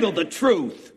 handle 0.00 0.12
the 0.12 0.24
truth. 0.24 0.94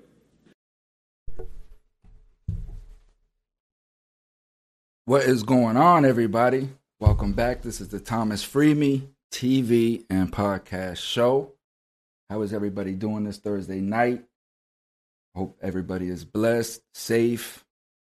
What 5.03 5.23
is 5.23 5.43
going 5.43 5.75
on, 5.75 6.05
everybody? 6.05 6.69
Welcome 7.01 7.33
back. 7.33 7.63
This 7.63 7.81
is 7.81 7.89
the 7.89 7.99
Thomas 7.99 8.45
Freeme 8.45 9.09
TV 9.29 10.05
and 10.09 10.31
podcast 10.31 10.99
show. 10.99 11.51
How 12.29 12.43
is 12.43 12.53
everybody 12.53 12.93
doing 12.93 13.25
this 13.25 13.39
Thursday 13.39 13.81
night? 13.81 14.23
Hope 15.35 15.57
everybody 15.61 16.07
is 16.07 16.23
blessed, 16.23 16.81
safe, 16.93 17.65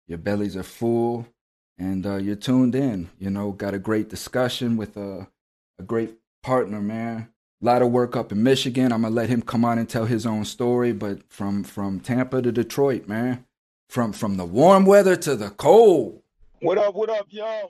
your 0.09 0.17
bellies 0.17 0.57
are 0.57 0.63
full, 0.63 1.25
and 1.77 2.05
uh, 2.05 2.17
you're 2.17 2.35
tuned 2.35 2.75
in. 2.75 3.09
You 3.17 3.29
know, 3.29 3.53
got 3.53 3.73
a 3.73 3.79
great 3.79 4.09
discussion 4.09 4.75
with 4.75 4.97
a, 4.97 5.29
a 5.79 5.83
great 5.83 6.17
partner, 6.43 6.81
man. 6.81 7.30
A 7.61 7.65
lot 7.65 7.83
of 7.83 7.91
work 7.91 8.15
up 8.15 8.31
in 8.31 8.41
Michigan. 8.41 8.91
I'm 8.91 9.03
gonna 9.03 9.13
let 9.13 9.29
him 9.29 9.43
come 9.43 9.63
on 9.63 9.77
and 9.77 9.87
tell 9.87 10.05
his 10.05 10.25
own 10.25 10.45
story, 10.45 10.93
but 10.93 11.21
from 11.31 11.63
from 11.63 11.99
Tampa 11.99 12.41
to 12.41 12.51
Detroit, 12.51 13.07
man, 13.07 13.45
from 13.87 14.13
from 14.13 14.37
the 14.37 14.45
warm 14.45 14.83
weather 14.83 15.15
to 15.17 15.35
the 15.35 15.51
cold. 15.51 16.23
What 16.61 16.79
up? 16.79 16.95
What 16.95 17.11
up, 17.11 17.27
y'all? 17.29 17.69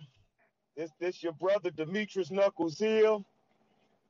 This 0.78 0.92
this 1.00 1.22
your 1.22 1.34
brother 1.34 1.72
Demetrius 1.72 2.32
Knuckles 2.32 2.80
Hill. 2.80 3.26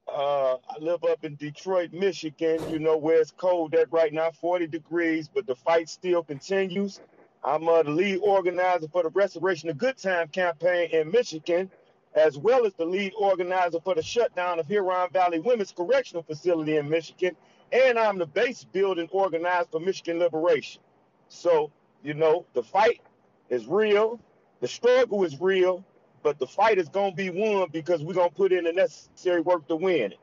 Uh, 0.08 0.54
I 0.56 0.78
live 0.80 1.04
up 1.04 1.24
in 1.24 1.36
Detroit, 1.36 1.94
Michigan. 1.94 2.60
You 2.70 2.78
know 2.78 2.98
where 2.98 3.20
it's 3.20 3.32
cold 3.32 3.74
at 3.74 3.92
right 3.92 4.14
now, 4.14 4.30
40 4.30 4.68
degrees, 4.68 5.30
but 5.34 5.48
the 5.48 5.56
fight 5.56 5.90
still 5.90 6.22
continues. 6.22 7.00
I'm 7.44 7.68
uh, 7.68 7.82
the 7.84 7.92
lead 7.92 8.20
organizer 8.22 8.88
for 8.88 9.02
the 9.04 9.10
Restoration 9.10 9.70
of 9.70 9.80
Good 9.80 9.98
Time 9.98 10.28
campaign 10.28 10.90
in 10.92 11.10
Michigan, 11.10 11.72
as 12.16 12.38
well 12.38 12.66
as 12.66 12.74
the 12.74 12.86
lead 12.86 13.14
organizer 13.18 13.80
for 13.84 13.96
the 13.96 14.02
shutdown 14.02 14.60
of 14.60 14.68
Huron 14.68 15.10
Valley 15.12 15.40
Women's 15.40 15.72
Correctional 15.72 16.24
Facility 16.24 16.78
in 16.78 16.90
Michigan, 16.90 17.36
and 17.72 17.98
I'm 17.98 18.18
the 18.18 18.26
base 18.26 18.66
building 18.66 19.08
organizer 19.12 19.68
for 19.72 19.80
Michigan 19.80 20.20
Liberation. 20.20 20.82
So, 21.30 21.72
you 22.04 22.14
know, 22.14 22.46
the 22.54 22.64
fight 22.64 23.02
is 23.50 23.66
real, 23.66 24.20
the 24.60 24.68
struggle 24.68 25.24
is 25.24 25.40
real, 25.40 25.86
but 26.24 26.38
the 26.38 26.48
fight 26.48 26.78
is 26.78 26.90
going 26.90 27.12
to 27.12 27.16
be 27.16 27.30
won 27.30 27.70
because 27.72 28.04
we're 28.04 28.14
going 28.14 28.30
to 28.30 28.36
put 28.36 28.52
in 28.52 28.66
the 28.66 28.74
necessary 28.74 29.42
work 29.42 29.68
to 29.68 29.76
win 29.76 30.12
it. 30.12 30.20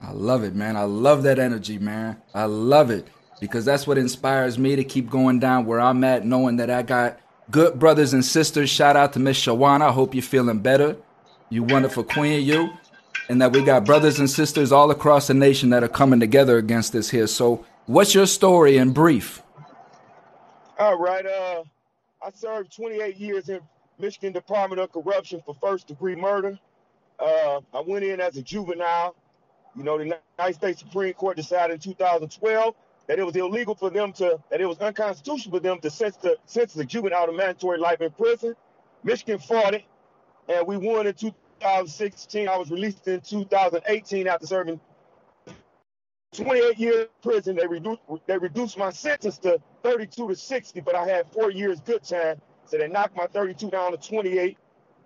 I 0.00 0.12
love 0.12 0.42
it, 0.42 0.54
man. 0.54 0.76
I 0.76 0.82
love 0.82 1.22
that 1.22 1.38
energy, 1.38 1.78
man. 1.78 2.20
I 2.34 2.44
love 2.44 2.90
it 2.90 3.06
because 3.40 3.64
that's 3.64 3.86
what 3.86 3.98
inspires 3.98 4.58
me 4.58 4.76
to 4.76 4.84
keep 4.84 5.08
going 5.08 5.38
down 5.38 5.64
where 5.64 5.80
I'm 5.80 6.04
at, 6.04 6.24
knowing 6.26 6.56
that 6.56 6.70
I 6.70 6.82
got 6.82 7.18
good 7.52 7.78
brothers 7.78 8.14
and 8.14 8.24
sisters. 8.24 8.70
Shout 8.70 8.96
out 8.96 9.12
to 9.12 9.20
Miss 9.20 9.38
Shawana. 9.38 9.82
I 9.82 9.92
hope 9.92 10.14
you're 10.14 10.22
feeling 10.22 10.58
better. 10.58 10.96
You 11.50 11.62
wonderful 11.62 12.02
queen, 12.02 12.44
you. 12.44 12.70
And 13.28 13.40
that 13.40 13.52
we 13.52 13.62
got 13.62 13.84
brothers 13.84 14.18
and 14.18 14.28
sisters 14.28 14.72
all 14.72 14.90
across 14.90 15.28
the 15.28 15.34
nation 15.34 15.70
that 15.70 15.84
are 15.84 15.88
coming 15.88 16.18
together 16.18 16.56
against 16.56 16.92
this 16.92 17.10
here. 17.10 17.28
So, 17.28 17.64
what's 17.86 18.14
your 18.14 18.26
story 18.26 18.78
in 18.78 18.92
brief? 18.92 19.42
All 20.78 20.98
right. 20.98 21.24
Uh, 21.24 21.62
I 22.24 22.30
served 22.34 22.74
28 22.74 23.16
years 23.16 23.48
in 23.48 23.60
Michigan 23.98 24.32
Department 24.32 24.80
of 24.80 24.90
Corruption 24.90 25.40
for 25.44 25.54
first 25.54 25.86
degree 25.86 26.16
murder. 26.16 26.58
Uh, 27.20 27.60
I 27.72 27.80
went 27.86 28.04
in 28.04 28.20
as 28.20 28.36
a 28.36 28.42
juvenile. 28.42 29.14
You 29.76 29.84
know, 29.84 29.98
the 29.98 30.04
United 30.04 30.54
States 30.54 30.80
Supreme 30.80 31.14
Court 31.14 31.36
decided 31.36 31.74
in 31.74 31.80
2012 31.80 32.74
that 33.08 33.18
it 33.18 33.24
was 33.24 33.36
illegal 33.36 33.74
for 33.74 33.90
them 33.90 34.12
to, 34.14 34.38
that 34.50 34.60
it 34.60 34.66
was 34.66 34.78
unconstitutional 34.78 35.58
for 35.58 35.60
them 35.60 35.80
to 35.80 35.90
sentence, 35.90 36.22
the, 36.22 36.36
sentence 36.46 36.76
a 36.76 36.84
juvenile 36.84 37.26
to 37.26 37.32
mandatory 37.32 37.78
life 37.78 38.00
in 38.00 38.10
prison. 38.12 38.54
Michigan 39.04 39.38
fought 39.38 39.74
it, 39.74 39.84
and 40.48 40.66
we 40.66 40.76
won 40.76 41.06
in 41.06 41.14
2016. 41.14 42.48
I 42.48 42.56
was 42.56 42.70
released 42.70 43.08
in 43.08 43.20
2018 43.20 44.28
after 44.28 44.46
serving 44.46 44.80
28 46.34 46.78
years 46.78 47.02
in 47.02 47.30
prison. 47.30 47.56
They 47.56 47.66
reduced 47.66 48.00
they 48.26 48.38
reduced 48.38 48.78
my 48.78 48.90
sentence 48.90 49.38
to 49.38 49.60
32 49.82 50.28
to 50.28 50.36
60, 50.36 50.80
but 50.80 50.94
I 50.94 51.06
had 51.06 51.30
four 51.32 51.50
years 51.50 51.80
good 51.80 52.02
time. 52.04 52.40
So 52.66 52.78
they 52.78 52.88
knocked 52.88 53.16
my 53.16 53.26
32 53.26 53.70
down 53.70 53.92
to 53.92 53.98
28. 53.98 54.56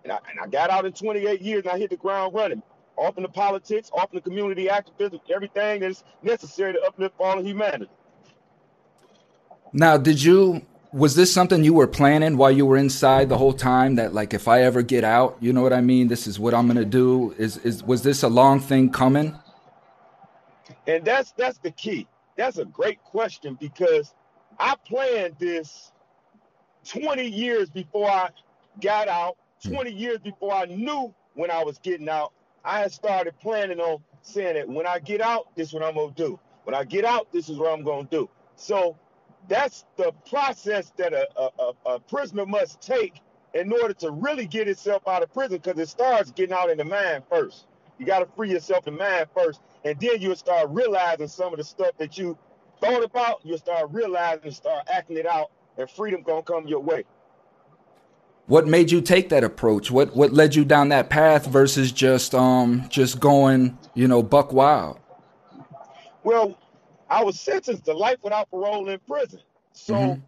And 0.04 0.12
I, 0.12 0.18
and 0.30 0.40
I 0.40 0.46
got 0.46 0.70
out 0.70 0.86
in 0.86 0.92
28 0.92 1.42
years 1.42 1.64
and 1.64 1.72
I 1.72 1.78
hit 1.78 1.90
the 1.90 1.96
ground 1.96 2.34
running. 2.34 2.62
Off 2.96 3.16
in 3.16 3.22
the 3.22 3.28
politics, 3.28 3.90
off 3.92 4.10
in 4.12 4.16
the 4.16 4.22
community 4.22 4.68
activism, 4.68 5.20
everything 5.32 5.80
that's 5.80 6.02
necessary 6.22 6.72
to 6.72 6.80
uplift 6.82 7.14
all 7.18 7.38
of 7.38 7.44
humanity. 7.44 7.90
Now, 9.72 9.96
did 9.98 10.22
you 10.22 10.64
was 10.92 11.14
this 11.14 11.30
something 11.30 11.62
you 11.62 11.74
were 11.74 11.86
planning 11.86 12.38
while 12.38 12.50
you 12.50 12.64
were 12.64 12.78
inside 12.78 13.28
the 13.28 13.36
whole 13.36 13.52
time 13.52 13.96
that 13.96 14.14
like 14.14 14.32
if 14.32 14.48
I 14.48 14.62
ever 14.62 14.80
get 14.80 15.04
out, 15.04 15.36
you 15.40 15.52
know 15.52 15.60
what 15.60 15.74
I 15.74 15.82
mean, 15.82 16.08
this 16.08 16.26
is 16.26 16.38
what 16.38 16.54
I'm 16.54 16.66
going 16.66 16.78
to 16.78 16.86
do? 16.86 17.34
Is 17.36 17.58
is 17.58 17.82
was 17.82 18.02
this 18.02 18.22
a 18.22 18.28
long 18.28 18.60
thing 18.60 18.90
coming? 18.90 19.36
And 20.86 21.04
that's 21.04 21.32
that's 21.32 21.58
the 21.58 21.70
key. 21.70 22.06
That's 22.36 22.58
a 22.58 22.64
great 22.64 23.02
question 23.02 23.58
because 23.60 24.14
I 24.58 24.76
planned 24.86 25.36
this 25.38 25.92
20 26.88 27.26
years 27.26 27.68
before 27.68 28.10
I 28.10 28.30
got 28.80 29.08
out, 29.08 29.36
20 29.66 29.90
years 29.90 30.18
before 30.18 30.54
I 30.54 30.66
knew 30.66 31.14
when 31.34 31.50
I 31.50 31.64
was 31.64 31.78
getting 31.78 32.08
out. 32.08 32.32
I 32.66 32.88
started 32.88 33.38
planning 33.40 33.80
on 33.80 34.02
saying 34.22 34.56
that 34.56 34.68
when 34.68 34.86
I 34.86 34.98
get 35.00 35.22
out, 35.22 35.54
this 35.56 35.68
is 35.68 35.74
what 35.74 35.84
I'm 35.84 35.94
gonna 35.94 36.12
do. 36.16 36.40
When 36.64 36.74
I 36.74 36.84
get 36.84 37.04
out, 37.04 37.32
this 37.32 37.48
is 37.48 37.58
what 37.58 37.72
I'm 37.72 37.84
gonna 37.84 38.08
do. 38.10 38.28
So 38.56 38.98
that's 39.48 39.86
the 39.96 40.12
process 40.28 40.92
that 40.98 41.14
a, 41.14 41.28
a, 41.38 41.72
a 41.86 42.00
prisoner 42.00 42.46
must 42.46 42.82
take 42.82 43.20
in 43.54 43.72
order 43.72 43.94
to 43.94 44.10
really 44.10 44.46
get 44.46 44.68
itself 44.68 45.06
out 45.08 45.22
of 45.22 45.32
prison 45.32 45.58
because 45.62 45.80
it 45.80 45.88
starts 45.88 46.32
getting 46.32 46.54
out 46.54 46.70
in 46.70 46.78
the 46.78 46.84
mind 46.84 47.24
first. 47.30 47.66
You 47.98 48.06
got 48.06 48.20
to 48.20 48.26
free 48.36 48.50
yourself 48.50 48.88
in 48.88 48.98
mind 48.98 49.28
first, 49.34 49.60
and 49.84 49.98
then 50.00 50.20
you'll 50.20 50.36
start 50.36 50.68
realizing 50.70 51.28
some 51.28 51.52
of 51.52 51.58
the 51.58 51.64
stuff 51.64 51.92
that 51.98 52.18
you 52.18 52.36
thought 52.80 53.04
about. 53.04 53.40
You'll 53.44 53.58
start 53.58 53.90
realizing 53.92 54.44
and 54.44 54.54
start 54.54 54.88
acting 54.92 55.18
it 55.18 55.26
out, 55.26 55.52
and 55.78 55.88
freedom 55.90 56.22
gonna 56.22 56.42
come 56.42 56.68
your 56.68 56.80
way. 56.80 57.04
What 58.46 58.66
made 58.66 58.92
you 58.92 59.00
take 59.00 59.30
that 59.30 59.42
approach? 59.42 59.90
What 59.90 60.14
what 60.14 60.32
led 60.32 60.54
you 60.54 60.64
down 60.64 60.90
that 60.90 61.10
path 61.10 61.46
versus 61.46 61.90
just 61.90 62.34
um 62.34 62.86
just 62.88 63.18
going, 63.18 63.76
you 63.94 64.06
know, 64.06 64.22
buck 64.22 64.52
wild? 64.52 65.00
Well, 66.22 66.56
I 67.10 67.24
was 67.24 67.38
sentenced 67.38 67.84
to 67.86 67.92
life 67.92 68.18
without 68.22 68.50
parole 68.50 68.88
in 68.88 68.98
prison. 69.00 69.40
So, 69.72 69.94
mm-hmm. 69.94 70.20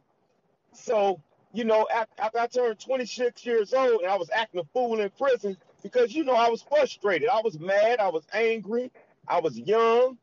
so 0.72 1.20
you 1.52 1.64
know, 1.64 1.86
after, 1.92 2.38
I 2.38 2.46
turned 2.46 2.78
26 2.78 3.46
years 3.46 3.72
old 3.72 4.02
and 4.02 4.10
I 4.10 4.16
was 4.16 4.30
acting 4.30 4.60
a 4.60 4.64
fool 4.72 5.00
in 5.00 5.10
prison 5.10 5.56
because 5.82 6.14
you 6.14 6.24
know 6.24 6.34
I 6.34 6.48
was 6.48 6.62
frustrated. 6.62 7.28
I 7.28 7.40
was 7.42 7.58
mad. 7.58 8.00
I 8.00 8.08
was 8.08 8.24
angry. 8.32 8.90
I 9.26 9.40
was 9.40 9.58
young. 9.58 10.18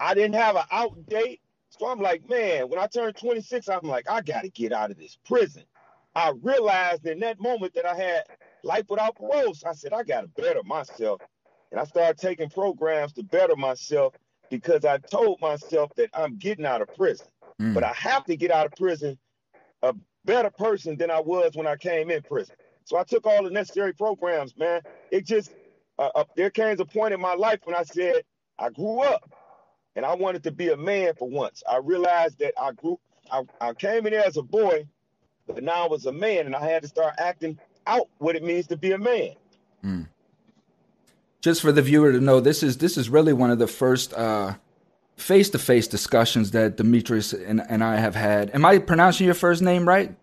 I 0.00 0.14
didn't 0.14 0.34
have 0.34 0.56
an 0.56 0.64
out 0.70 1.06
date. 1.06 1.40
So 1.70 1.88
I'm 1.88 2.00
like, 2.00 2.28
man, 2.28 2.68
when 2.68 2.78
I 2.78 2.86
turned 2.86 3.16
26, 3.16 3.68
I'm 3.68 3.82
like, 3.82 4.10
I 4.10 4.20
got 4.20 4.42
to 4.42 4.50
get 4.50 4.72
out 4.72 4.90
of 4.90 4.98
this 4.98 5.18
prison. 5.24 5.62
I 6.14 6.32
realized 6.42 7.06
in 7.06 7.20
that 7.20 7.40
moment 7.40 7.74
that 7.74 7.86
I 7.86 7.94
had 7.94 8.24
life 8.62 8.84
without 8.88 9.16
parole. 9.16 9.54
So 9.54 9.68
I 9.68 9.72
said, 9.72 9.92
I 9.92 10.02
got 10.02 10.22
to 10.22 10.42
better 10.42 10.62
myself. 10.64 11.20
And 11.70 11.80
I 11.80 11.84
started 11.84 12.18
taking 12.18 12.50
programs 12.50 13.12
to 13.14 13.22
better 13.22 13.56
myself 13.56 14.14
because 14.50 14.84
I 14.84 14.98
told 14.98 15.40
myself 15.40 15.90
that 15.96 16.10
I'm 16.12 16.36
getting 16.36 16.66
out 16.66 16.82
of 16.82 16.94
prison. 16.94 17.26
Mm. 17.60 17.74
But 17.74 17.84
I 17.84 17.92
have 17.94 18.24
to 18.26 18.36
get 18.36 18.50
out 18.50 18.66
of 18.66 18.72
prison 18.72 19.18
a 19.82 19.94
better 20.24 20.50
person 20.50 20.96
than 20.96 21.10
I 21.10 21.20
was 21.20 21.52
when 21.54 21.66
I 21.66 21.76
came 21.76 22.10
in 22.10 22.22
prison. 22.22 22.54
So 22.84 22.98
I 22.98 23.04
took 23.04 23.26
all 23.26 23.42
the 23.42 23.50
necessary 23.50 23.94
programs, 23.94 24.56
man. 24.56 24.82
It 25.10 25.24
just, 25.24 25.52
uh, 25.98 26.10
uh, 26.14 26.24
there 26.36 26.50
came 26.50 26.78
a 26.78 26.84
point 26.84 27.14
in 27.14 27.20
my 27.20 27.34
life 27.34 27.60
when 27.64 27.74
I 27.74 27.84
said, 27.84 28.22
I 28.58 28.70
grew 28.70 29.00
up 29.00 29.30
and 29.96 30.04
I 30.04 30.14
wanted 30.14 30.42
to 30.44 30.50
be 30.50 30.70
a 30.70 30.76
man 30.76 31.14
for 31.14 31.28
once. 31.28 31.62
I 31.70 31.78
realized 31.78 32.38
that 32.40 32.54
I 32.60 32.72
grew, 32.72 32.98
I, 33.30 33.42
I 33.60 33.72
came 33.72 34.06
in 34.06 34.12
there 34.12 34.26
as 34.26 34.36
a 34.36 34.42
boy, 34.42 34.86
but 35.46 35.62
now 35.62 35.84
I 35.84 35.88
was 35.88 36.06
a 36.06 36.12
man 36.12 36.46
and 36.46 36.54
I 36.54 36.68
had 36.68 36.82
to 36.82 36.88
start 36.88 37.14
acting 37.18 37.58
out 37.86 38.08
what 38.18 38.36
it 38.36 38.42
means 38.42 38.66
to 38.68 38.76
be 38.76 38.92
a 38.92 38.98
man. 38.98 39.34
Mm. 39.84 40.08
Just 41.40 41.60
for 41.60 41.72
the 41.72 41.82
viewer 41.82 42.12
to 42.12 42.20
know, 42.20 42.40
this 42.40 42.62
is 42.62 42.78
this 42.78 42.96
is 42.96 43.08
really 43.08 43.32
one 43.32 43.50
of 43.50 43.58
the 43.58 43.66
first 43.66 44.14
uh, 44.14 44.54
face-to-face 45.16 45.88
discussions 45.88 46.52
that 46.52 46.76
Demetrius 46.76 47.32
and, 47.32 47.62
and 47.68 47.82
I 47.82 47.96
have 47.96 48.14
had. 48.14 48.54
Am 48.54 48.64
I 48.64 48.78
pronouncing 48.78 49.24
your 49.24 49.34
first 49.34 49.60
name 49.62 49.86
right? 49.86 50.14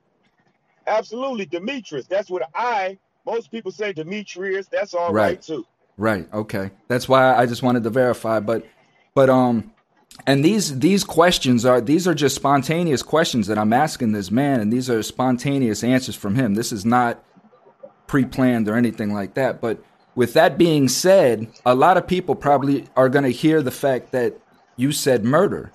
Absolutely, 0.88 1.46
Demetrius. 1.46 2.08
That's 2.08 2.30
what 2.30 2.50
I. 2.56 2.98
Most 3.26 3.52
people 3.52 3.72
say 3.72 3.94
Demetrius. 3.94 4.68
That's 4.68 4.94
all 4.94 5.14
right. 5.14 5.32
right 5.32 5.42
too. 5.42 5.66
Right. 5.98 6.28
Okay. 6.34 6.72
That's 6.88 7.10
why 7.10 7.36
I 7.36 7.46
just 7.46 7.62
wanted 7.62 7.84
to 7.84 7.90
verify. 7.90 8.40
But, 8.40 8.66
but 9.14 9.30
um, 9.30 9.72
and 10.26 10.44
these 10.44 10.80
these 10.80 11.04
questions 11.04 11.66
are 11.66 11.82
these 11.82 12.08
are 12.08 12.14
just 12.14 12.36
spontaneous 12.36 13.04
questions 13.04 13.48
that 13.48 13.58
I'm 13.58 13.74
asking 13.74 14.12
this 14.12 14.32
man, 14.32 14.60
and 14.60 14.72
these 14.72 14.90
are 14.90 15.02
spontaneous 15.04 15.84
answers 15.84 16.16
from 16.16 16.36
him. 16.36 16.56
This 16.56 16.72
is 16.72 16.86
not 16.86 17.24
pre-planned 18.08 18.68
or 18.68 18.76
anything 18.76 19.14
like 19.14 19.36
that. 19.36 19.62
But 19.62 19.84
with 20.16 20.34
that 20.34 20.58
being 20.58 20.88
said, 20.88 21.48
a 21.66 21.76
lot 21.76 21.98
of 21.98 22.08
people 22.08 22.36
probably 22.36 22.88
are 22.96 23.10
going 23.10 23.24
to 23.24 23.32
hear 23.32 23.62
the 23.62 23.72
fact 23.72 24.12
that 24.12 24.38
you 24.76 24.92
said 24.92 25.24
murder, 25.24 25.72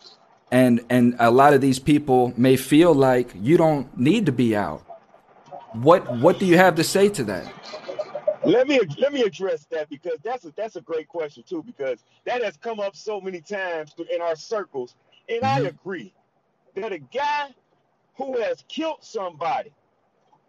and 0.50 0.84
and 0.90 1.16
a 1.18 1.30
lot 1.30 1.54
of 1.54 1.60
these 1.60 1.78
people 1.78 2.34
may 2.36 2.56
feel 2.56 2.94
like 2.94 3.30
you 3.34 3.56
don't 3.56 3.96
need 3.96 4.26
to 4.26 4.32
be 4.32 4.54
out. 4.54 4.80
What 5.72 6.18
what 6.18 6.38
do 6.38 6.46
you 6.46 6.56
have 6.56 6.74
to 6.76 6.84
say 6.84 7.08
to 7.10 7.24
that? 7.24 7.52
Let 8.44 8.68
me 8.68 8.80
let 8.98 9.12
me 9.12 9.22
address 9.22 9.66
that 9.70 9.90
because 9.90 10.18
that's 10.24 10.44
a 10.46 10.52
that's 10.56 10.76
a 10.76 10.82
great 10.82 11.08
question 11.08 11.44
too 11.48 11.62
because 11.64 12.04
that 12.26 12.42
has 12.42 12.56
come 12.56 12.80
up 12.80 12.96
so 12.96 13.20
many 13.20 13.40
times 13.40 13.94
in 14.14 14.22
our 14.22 14.36
circles 14.36 14.96
and 15.28 15.44
I 15.44 15.60
agree 15.60 16.14
that 16.76 16.92
a 16.92 16.98
guy 16.98 17.50
who 18.16 18.40
has 18.40 18.64
killed 18.68 18.98
somebody, 19.02 19.72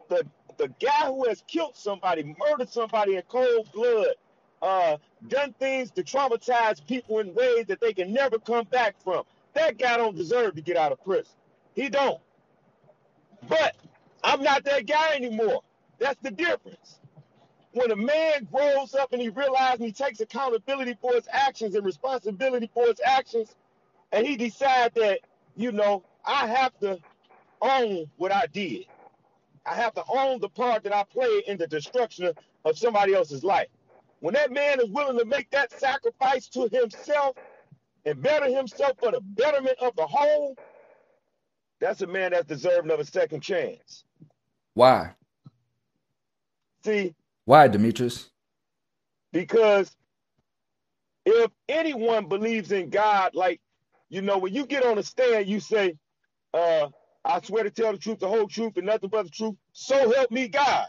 the 0.10 0.26
the 0.58 0.70
guy 0.82 1.08
who 1.08 1.28
has 1.28 1.44
killed 1.48 1.76
somebody, 1.76 2.36
murdered 2.40 2.70
somebody 2.70 3.16
in 3.18 3.24
cold 3.24 3.70
blood, 3.74 4.16
uh, 4.62 4.98
done 5.28 5.54
things 5.60 5.92
to 5.92 6.04
traumatize 6.04 6.86
people 6.88 7.20
in 7.20 7.34
ways 7.36 7.66
that 7.68 7.82
they 7.82 7.94
can 7.94 8.14
never 8.14 8.40
come 8.40 8.66
back 8.72 8.96
from. 9.04 9.24
That 9.56 9.78
guy 9.80 9.98
don't 9.98 10.18
deserve 10.18 10.56
to 10.56 10.62
get 10.62 10.78
out 10.78 10.92
of 10.94 11.04
prison. 11.04 11.34
He 11.76 11.90
don't. 11.90 12.22
But 13.50 13.76
I'm 14.24 14.44
not 14.44 14.64
that 14.66 14.88
guy 14.88 15.16
anymore. 15.16 15.62
That's 16.00 16.20
the 16.22 16.32
difference. 16.32 17.00
When 17.76 17.92
a 17.92 17.96
man 17.98 18.48
grows 18.50 18.96
up 18.96 19.12
and 19.12 19.22
he 19.22 19.28
realizes 19.28 19.82
and 19.82 19.86
he 19.86 19.92
takes 19.92 20.22
accountability 20.22 20.98
for 21.02 21.14
his 21.14 21.28
actions 21.30 21.76
and 21.76 21.86
responsibility 21.86 22.70
for 22.74 22.86
his 22.86 23.02
actions, 23.04 23.54
and 24.14 24.26
he 24.26 24.38
decides 24.38 24.96
that, 24.96 25.20
you 25.58 25.74
know, 25.74 26.02
I 26.24 26.48
have 26.48 26.72
to 26.80 26.98
own 27.62 28.10
what 28.16 28.32
I 28.32 28.46
did. 28.54 28.86
I 29.66 29.76
have 29.76 29.94
to 29.96 30.06
own 30.08 30.40
the 30.40 30.48
part 30.48 30.84
that 30.84 30.96
I 30.96 31.04
played 31.04 31.44
in 31.48 31.58
the 31.58 31.68
destruction 31.68 32.28
of, 32.28 32.38
of 32.64 32.78
somebody 32.78 33.14
else's 33.14 33.44
life. 33.44 33.68
When 34.22 34.36
that 34.36 34.54
man 34.54 34.80
is 34.80 34.90
willing 34.90 35.18
to 35.20 35.26
make 35.26 35.52
that 35.52 35.74
sacrifice 35.78 36.48
to 36.50 36.70
himself 36.72 37.36
and 38.06 38.22
better 38.22 38.46
himself 38.46 38.94
for 39.02 39.12
the 39.12 39.20
betterment 39.20 39.80
of 39.82 39.94
the 39.98 40.08
whole, 40.08 40.56
that's 41.82 42.00
a 42.02 42.08
man 42.08 42.32
that's 42.32 42.48
deserving 42.48 42.92
of 42.92 43.02
a 43.02 43.06
second 43.06 43.42
chance. 43.42 44.06
Why? 44.76 45.12
See, 46.86 47.14
Why, 47.46 47.68
Demetrius? 47.70 48.30
because 49.34 49.96
if 51.26 51.52
anyone 51.70 52.28
believes 52.30 52.74
in 52.74 52.92
God, 52.92 53.36
like, 53.36 53.62
you 54.10 54.22
know, 54.24 54.40
when 54.40 54.54
you 54.54 54.68
get 54.68 54.86
on 54.86 55.00
a 55.00 55.04
stand, 55.04 55.48
you 55.48 55.60
say, 55.62 55.96
uh, 56.54 56.90
I 57.26 57.42
swear 57.42 57.64
to 57.66 57.72
tell 57.72 57.94
the 57.94 58.00
truth, 58.00 58.20
the 58.20 58.30
whole 58.30 58.48
truth, 58.48 58.78
and 58.78 58.88
nothing 58.88 59.10
but 59.10 59.26
the 59.26 59.32
truth. 59.32 59.56
So 59.74 60.14
help 60.14 60.32
me 60.32 60.48
God. 60.50 60.88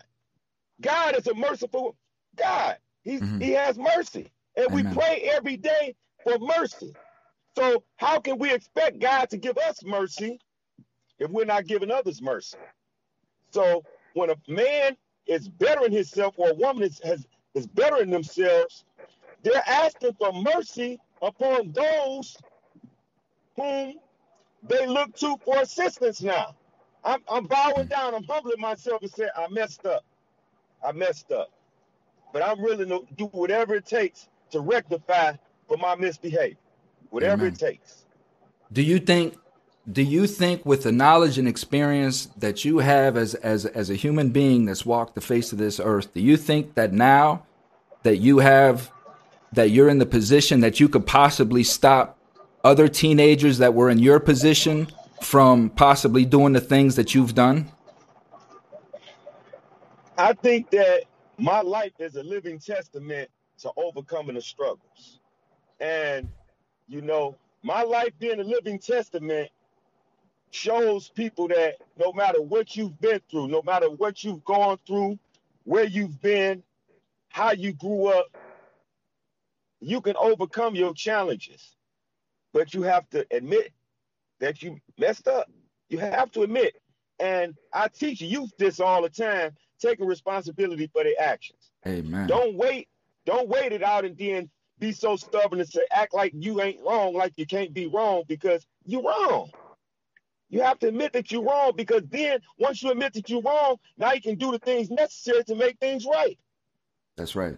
God 0.81 1.17
is 1.17 1.27
a 1.29 1.35
merciful 1.35 1.97
God. 2.37 2.79
He's, 3.05 3.23
Mhm. 3.23 3.41
He 3.41 3.53
has 3.53 3.79
mercy. 3.79 4.31
And 4.57 4.73
we 4.73 4.85
pray 4.85 5.31
every 5.35 5.57
day 5.59 5.97
for 6.25 6.39
mercy. 6.41 6.95
So 7.57 7.85
how 7.97 8.21
can 8.21 8.39
we 8.39 8.53
expect 8.53 9.01
God 9.01 9.31
to 9.31 9.39
give 9.39 9.59
us 9.59 9.85
mercy 9.85 10.41
if 11.19 11.31
we're 11.31 11.47
not 11.47 11.67
giving 11.67 11.91
others 11.93 12.23
mercy? 12.23 12.59
So 13.53 13.85
when 14.15 14.31
a 14.31 14.37
man 14.49 14.97
is 15.27 15.49
bettering 15.49 15.93
himself 15.93 16.35
or 16.37 16.51
a 16.51 16.55
woman 16.55 16.85
is 16.85 17.01
has 17.05 17.27
is 17.55 17.67
bettering 17.67 18.11
themselves, 18.11 18.85
they're 19.43 19.63
asking 19.67 20.13
for 20.19 20.33
mercy 20.33 21.01
upon 21.23 21.73
those 21.73 22.37
whom 23.57 23.95
they 24.69 24.87
look 24.87 25.15
to 25.17 25.37
for 25.45 25.59
assistance 25.59 26.23
now. 26.23 26.55
I'm, 27.05 27.23
I'm 27.29 27.45
bowing 27.47 27.87
down, 27.87 28.15
I'm 28.15 28.25
humbling 28.25 28.61
myself 28.61 29.03
and 29.03 29.11
saying, 29.11 29.31
I 29.37 29.47
messed 29.49 29.87
up. 29.87 30.05
I 30.85 30.93
messed 30.93 31.31
up. 31.31 31.51
But 32.33 32.43
I'm 32.43 32.61
willing 32.61 32.89
to 32.89 33.07
do 33.17 33.27
whatever 33.27 33.77
it 33.77 33.87
takes 33.87 34.29
to 34.51 34.61
rectify 34.61 35.33
for 35.69 35.77
my 35.77 35.95
misbehavior. 35.95 36.57
Whatever 37.11 37.45
Amen. 37.45 37.55
it 37.55 37.59
takes. 37.59 38.05
Do 38.73 38.83
you 38.83 38.99
think 38.99 39.37
do 39.91 40.03
you 40.03 40.27
think 40.27 40.67
with 40.67 40.83
the 40.83 40.93
knowledge 40.93 41.39
and 41.39 41.47
experience 41.47 42.27
that 42.37 42.65
you 42.65 42.79
have 42.79 43.17
as 43.17 43.35
as 43.37 43.67
as 43.67 43.89
a 43.89 43.95
human 43.95 44.31
being 44.31 44.65
that's 44.65 44.85
walked 44.85 45.15
the 45.15 45.21
face 45.21 45.53
of 45.53 45.59
this 45.59 45.79
earth, 45.79 46.13
do 46.13 46.21
you 46.21 46.37
think 46.37 46.75
that 46.75 46.93
now 46.93 47.45
that 48.03 48.17
you 48.17 48.39
have 48.39 48.91
that 49.53 49.71
you're 49.71 49.89
in 49.89 49.99
the 49.99 50.07
position 50.07 50.61
that 50.61 50.81
you 50.81 50.89
could 50.89 51.07
possibly 51.07 51.63
stop 51.63 52.19
other 52.65 52.89
teenagers 52.89 53.59
that 53.59 53.75
were 53.75 53.89
in 53.89 53.99
your 53.99 54.19
position 54.19 54.89
from 55.23 55.71
possibly 55.71 56.25
doing 56.25 56.53
the 56.53 56.61
things 56.61 56.97
that 56.97 57.15
you've 57.15 57.35
done? 57.35 57.71
I 60.19 60.33
think 60.33 60.71
that 60.71 61.03
my 61.39 61.61
life 61.61 61.93
is 62.01 62.17
a 62.17 62.23
living 62.23 62.59
testament 62.59 63.31
to 63.59 63.71
overcoming 63.77 64.35
the 64.35 64.41
struggles. 64.41 65.21
And, 65.79 66.29
you 66.89 67.03
know, 67.03 67.37
my 67.63 67.83
life 67.83 68.13
being 68.19 68.41
a 68.41 68.45
living 68.45 68.79
testament 68.79 69.51
shows 70.57 71.09
people 71.11 71.49
that 71.49 71.75
no 71.99 72.13
matter 72.13 72.41
what 72.41 72.77
you've 72.77 72.99
been 73.01 73.21
through, 73.31 73.49
no 73.49 73.63
matter 73.63 73.91
what 73.91 74.25
you've 74.25 74.45
gone 74.45 74.79
through, 74.87 75.19
where 75.65 75.85
you've 75.85 76.21
been, 76.23 76.63
how 77.29 77.53
you 77.53 77.73
grew 77.73 78.07
up, 78.07 78.27
you 79.81 80.01
can 80.01 80.17
overcome 80.17 80.75
your 80.75 80.95
challenges. 80.95 81.77
But 82.53 82.73
you 82.73 82.83
have 82.83 83.09
to 83.11 83.27
admit 83.31 83.73
that 84.41 84.63
you 84.63 84.79
messed 84.99 85.29
up. 85.29 85.51
You 85.91 85.99
have 85.99 86.31
to 86.33 86.43
admit. 86.43 86.81
And 87.19 87.55
I 87.73 87.89
teach 87.89 88.21
youth 88.21 88.53
this 88.59 88.81
all 88.81 89.03
the 89.03 89.11
time, 89.11 89.55
taking 89.79 90.07
responsibility 90.07 90.89
for 90.93 91.05
their 91.05 91.21
actions. 91.21 91.71
Amen. 91.87 92.27
Don't 92.29 92.57
wait. 92.57 92.89
Don't 93.27 93.49
wait 93.49 93.73
it 93.73 93.83
out 93.83 94.05
and 94.05 94.17
then 94.17 94.49
be 94.79 94.93
so 94.93 95.17
stubborn 95.17 95.61
and 95.61 95.69
say 95.69 95.83
act 95.91 96.15
like 96.15 96.33
you 96.35 96.61
ain't 96.63 96.81
wrong, 96.81 97.15
like 97.15 97.33
you 97.37 97.47
can't 97.47 97.75
be 97.75 97.87
wrong 97.87 98.23
because 98.27 98.67
you're 98.85 99.03
wrong. 99.03 99.51
You 100.49 100.63
have 100.63 100.79
to 100.81 100.89
admit 100.89 101.13
that 101.15 101.33
you're 101.33 101.43
wrong 101.43 101.73
because 101.77 102.03
then 102.09 102.41
once 102.59 102.83
you 102.83 102.91
admit 102.91 103.15
that 103.15 103.29
you're 103.29 103.43
wrong, 103.43 103.77
now 103.99 104.13
you 104.13 104.21
can 104.21 104.37
do 104.37 104.53
the 104.53 104.59
things 104.59 104.91
necessary 104.91 105.45
to 105.45 105.55
make 105.55 105.79
things 105.79 106.07
right. 106.07 106.39
That's 107.17 107.35
right. 107.35 107.57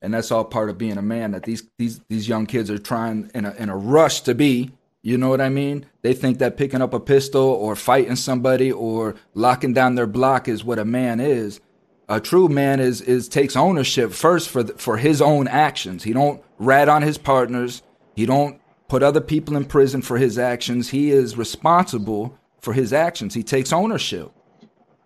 And 0.00 0.12
that's 0.12 0.32
all 0.32 0.44
part 0.44 0.70
of 0.70 0.78
being 0.78 0.98
a 0.98 1.02
man 1.02 1.32
that 1.32 1.44
these 1.44 1.62
these 1.78 2.00
these 2.08 2.28
young 2.28 2.46
kids 2.46 2.70
are 2.70 2.78
trying 2.78 3.30
in 3.34 3.44
a 3.44 3.52
in 3.54 3.68
a 3.68 3.76
rush 3.76 4.22
to 4.22 4.34
be. 4.34 4.72
You 5.02 5.18
know 5.18 5.28
what 5.28 5.40
I 5.40 5.48
mean? 5.48 5.86
They 6.02 6.14
think 6.14 6.38
that 6.38 6.56
picking 6.56 6.80
up 6.80 6.94
a 6.94 7.00
pistol 7.00 7.42
or 7.42 7.74
fighting 7.74 8.16
somebody 8.16 8.70
or 8.70 9.16
locking 9.34 9.72
down 9.72 9.96
their 9.96 10.06
block 10.06 10.48
is 10.48 10.64
what 10.64 10.78
a 10.78 10.84
man 10.84 11.18
is. 11.20 11.60
A 12.08 12.20
true 12.20 12.48
man 12.48 12.80
is 12.80 13.00
is 13.00 13.28
takes 13.28 13.56
ownership 13.56 14.12
first 14.12 14.48
for 14.48 14.62
the, 14.62 14.74
for 14.74 14.96
his 14.96 15.20
own 15.20 15.46
actions. 15.46 16.04
He 16.04 16.12
don't 16.12 16.42
rat 16.58 16.88
on 16.88 17.02
his 17.02 17.18
partners. 17.18 17.82
He 18.14 18.26
don't 18.26 18.60
put 18.92 19.02
other 19.02 19.22
people 19.22 19.56
in 19.56 19.64
prison 19.64 20.02
for 20.02 20.18
his 20.18 20.38
actions. 20.38 20.90
He 20.90 21.12
is 21.12 21.34
responsible 21.34 22.38
for 22.60 22.74
his 22.74 22.92
actions. 22.92 23.32
He 23.32 23.42
takes 23.42 23.72
ownership. 23.72 24.30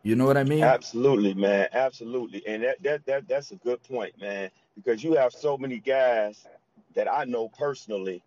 You 0.03 0.17
know 0.17 0.27
what 0.27 0.37
I 0.37 0.43
mean? 0.43 0.65
Absolutely, 0.65 1.35
man. 1.35 1.69
Absolutely. 1.73 2.45
And 2.49 2.65
that, 2.65 2.83
that 2.83 3.07
that 3.07 3.29
that's 3.29 3.53
a 3.53 3.55
good 3.55 3.81
point, 3.85 4.21
man, 4.21 4.51
because 4.75 5.05
you 5.05 5.15
have 5.15 5.33
so 5.33 5.57
many 5.57 5.79
guys 5.79 6.49
that 6.97 7.07
I 7.07 7.27
know 7.27 7.49
personally 7.49 8.25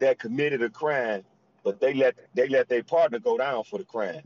that 0.00 0.18
committed 0.18 0.62
a 0.62 0.68
crime, 0.68 1.24
but 1.64 1.80
they 1.80 1.94
let 1.94 2.14
they 2.34 2.48
let 2.48 2.68
their 2.68 2.82
partner 2.82 3.20
go 3.20 3.38
down 3.38 3.64
for 3.64 3.78
the 3.78 3.86
crime 3.86 4.20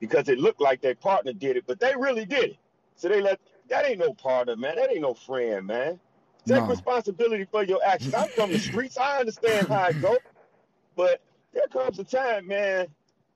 because 0.00 0.28
it 0.28 0.40
looked 0.40 0.60
like 0.60 0.80
their 0.80 0.96
partner 0.96 1.32
did 1.32 1.56
it, 1.56 1.62
but 1.64 1.78
they 1.78 1.94
really 1.96 2.24
did 2.24 2.50
it. 2.50 2.56
So 2.96 3.08
they 3.08 3.20
let 3.20 3.38
that 3.68 3.86
ain't 3.86 4.00
no 4.00 4.14
partner, 4.14 4.56
man. 4.56 4.74
That 4.74 4.90
ain't 4.90 5.02
no 5.02 5.14
friend, 5.14 5.64
man. 5.64 6.00
Take 6.48 6.66
No. 6.66 6.66
responsibility 6.66 7.46
for 7.46 7.64
your 7.64 7.84
actions. 7.84 8.14
I'm 8.14 8.30
from 8.30 8.52
the 8.52 8.58
streets. 8.60 8.98
I 8.98 9.20
understand 9.20 9.68
how 9.70 9.88
it 9.88 10.00
go, 10.00 10.18
but 10.96 11.22
there 11.52 11.68
comes 11.68 11.98
a 11.98 12.04
time, 12.04 12.48
man, 12.48 12.88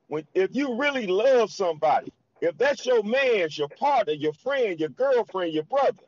when 0.08 0.26
if 0.34 0.54
you 0.56 0.76
really 0.78 1.06
love 1.06 1.52
somebody, 1.52 2.12
if 2.40 2.58
that's 2.58 2.86
your 2.86 3.02
man, 3.04 3.48
your 3.52 3.68
partner, 3.70 4.14
your 4.14 4.34
friend, 4.34 4.80
your 4.80 4.90
girlfriend, 4.90 5.54
your 5.54 5.64
brother, 5.64 6.02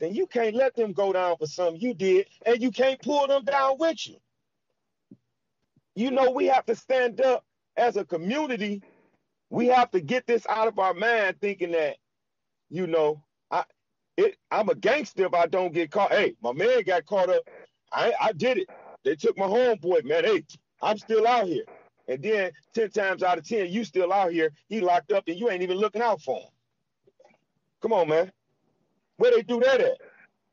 then 0.00 0.14
you 0.14 0.26
can't 0.26 0.56
let 0.56 0.74
them 0.76 0.92
go 0.92 1.12
down 1.12 1.36
for 1.38 1.46
something 1.46 1.80
you 1.80 1.94
did, 1.94 2.28
and 2.46 2.62
you 2.62 2.70
can't 2.72 3.02
pull 3.02 3.26
them 3.26 3.44
down 3.44 3.78
with 3.78 4.06
you. 4.08 4.16
You 5.96 6.10
know, 6.12 6.30
we 6.32 6.46
have 6.46 6.66
to 6.66 6.76
stand 6.76 7.20
up 7.20 7.44
as 7.76 7.96
a 7.96 8.04
community. 8.04 8.82
We 9.50 9.68
have 9.68 9.90
to 9.92 10.00
get 10.00 10.26
this 10.26 10.46
out 10.48 10.68
of 10.68 10.78
our 10.78 10.94
mind, 10.94 11.36
thinking 11.40 11.72
that, 11.72 11.98
you 12.70 12.86
know, 12.86 13.22
it 14.20 14.36
I'm 14.50 14.68
a 14.70 14.74
gangster 14.76 15.26
if 15.26 15.34
I 15.34 15.46
don't 15.46 15.74
get 15.74 15.90
caught. 15.90 16.12
Hey, 16.12 16.34
my 16.42 16.52
man 16.52 16.82
got 16.84 17.06
caught 17.06 17.30
up. 17.30 17.42
I 17.92 18.12
I 18.20 18.32
did 18.32 18.58
it. 18.58 18.68
They 19.04 19.16
took 19.16 19.38
my 19.38 19.46
homeboy, 19.46 20.04
man. 20.04 20.24
Hey, 20.24 20.44
I'm 20.82 20.98
still 20.98 21.26
out 21.26 21.46
here. 21.46 21.64
And 22.08 22.22
then 22.22 22.52
10 22.74 22.90
times 22.90 23.22
out 23.22 23.38
of 23.38 23.46
10, 23.48 23.68
you 23.68 23.84
still 23.84 24.12
out 24.12 24.32
here, 24.32 24.52
he 24.68 24.80
locked 24.80 25.12
up, 25.12 25.24
and 25.28 25.38
you 25.38 25.50
ain't 25.50 25.62
even 25.62 25.78
looking 25.78 26.02
out 26.02 26.20
for 26.22 26.38
him. 26.38 26.48
Come 27.82 27.92
on, 27.92 28.08
man. 28.08 28.32
Where 29.18 29.32
they 29.32 29.42
do 29.42 29.60
that 29.60 29.80
at? 29.80 29.98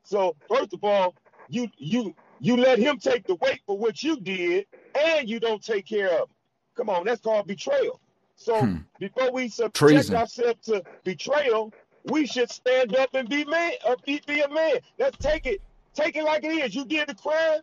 So 0.03 0.35
first 0.49 0.73
of 0.73 0.83
all, 0.83 1.15
you 1.47 1.67
you 1.77 2.15
you 2.39 2.57
let 2.57 2.79
him 2.79 2.97
take 2.99 3.25
the 3.27 3.35
weight 3.35 3.61
for 3.65 3.77
what 3.77 4.01
you 4.03 4.19
did, 4.19 4.65
and 4.99 5.29
you 5.29 5.39
don't 5.39 5.63
take 5.63 5.87
care 5.87 6.09
of 6.09 6.29
him. 6.29 6.35
Come 6.77 6.89
on, 6.89 7.05
that's 7.05 7.21
called 7.21 7.47
betrayal. 7.47 8.01
So 8.35 8.65
Hmm. 8.65 8.77
before 8.99 9.31
we 9.31 9.49
subject 9.49 9.75
Treason. 9.75 10.15
ourselves 10.15 10.61
to 10.65 10.85
betrayal, 11.03 11.73
we 12.09 12.25
should 12.25 12.49
stand 12.49 12.95
up 12.95 13.13
and 13.13 13.29
be 13.29 13.45
man, 13.45 13.73
or 13.85 13.93
uh, 13.93 13.95
be, 14.05 14.21
be 14.25 14.41
a 14.41 14.49
man. 14.49 14.75
Let's 14.97 15.17
take 15.17 15.45
it, 15.45 15.61
take 15.93 16.15
it 16.15 16.23
like 16.23 16.43
it 16.43 16.49
is. 16.49 16.75
You 16.75 16.85
did 16.85 17.07
the 17.09 17.15
crime, 17.15 17.61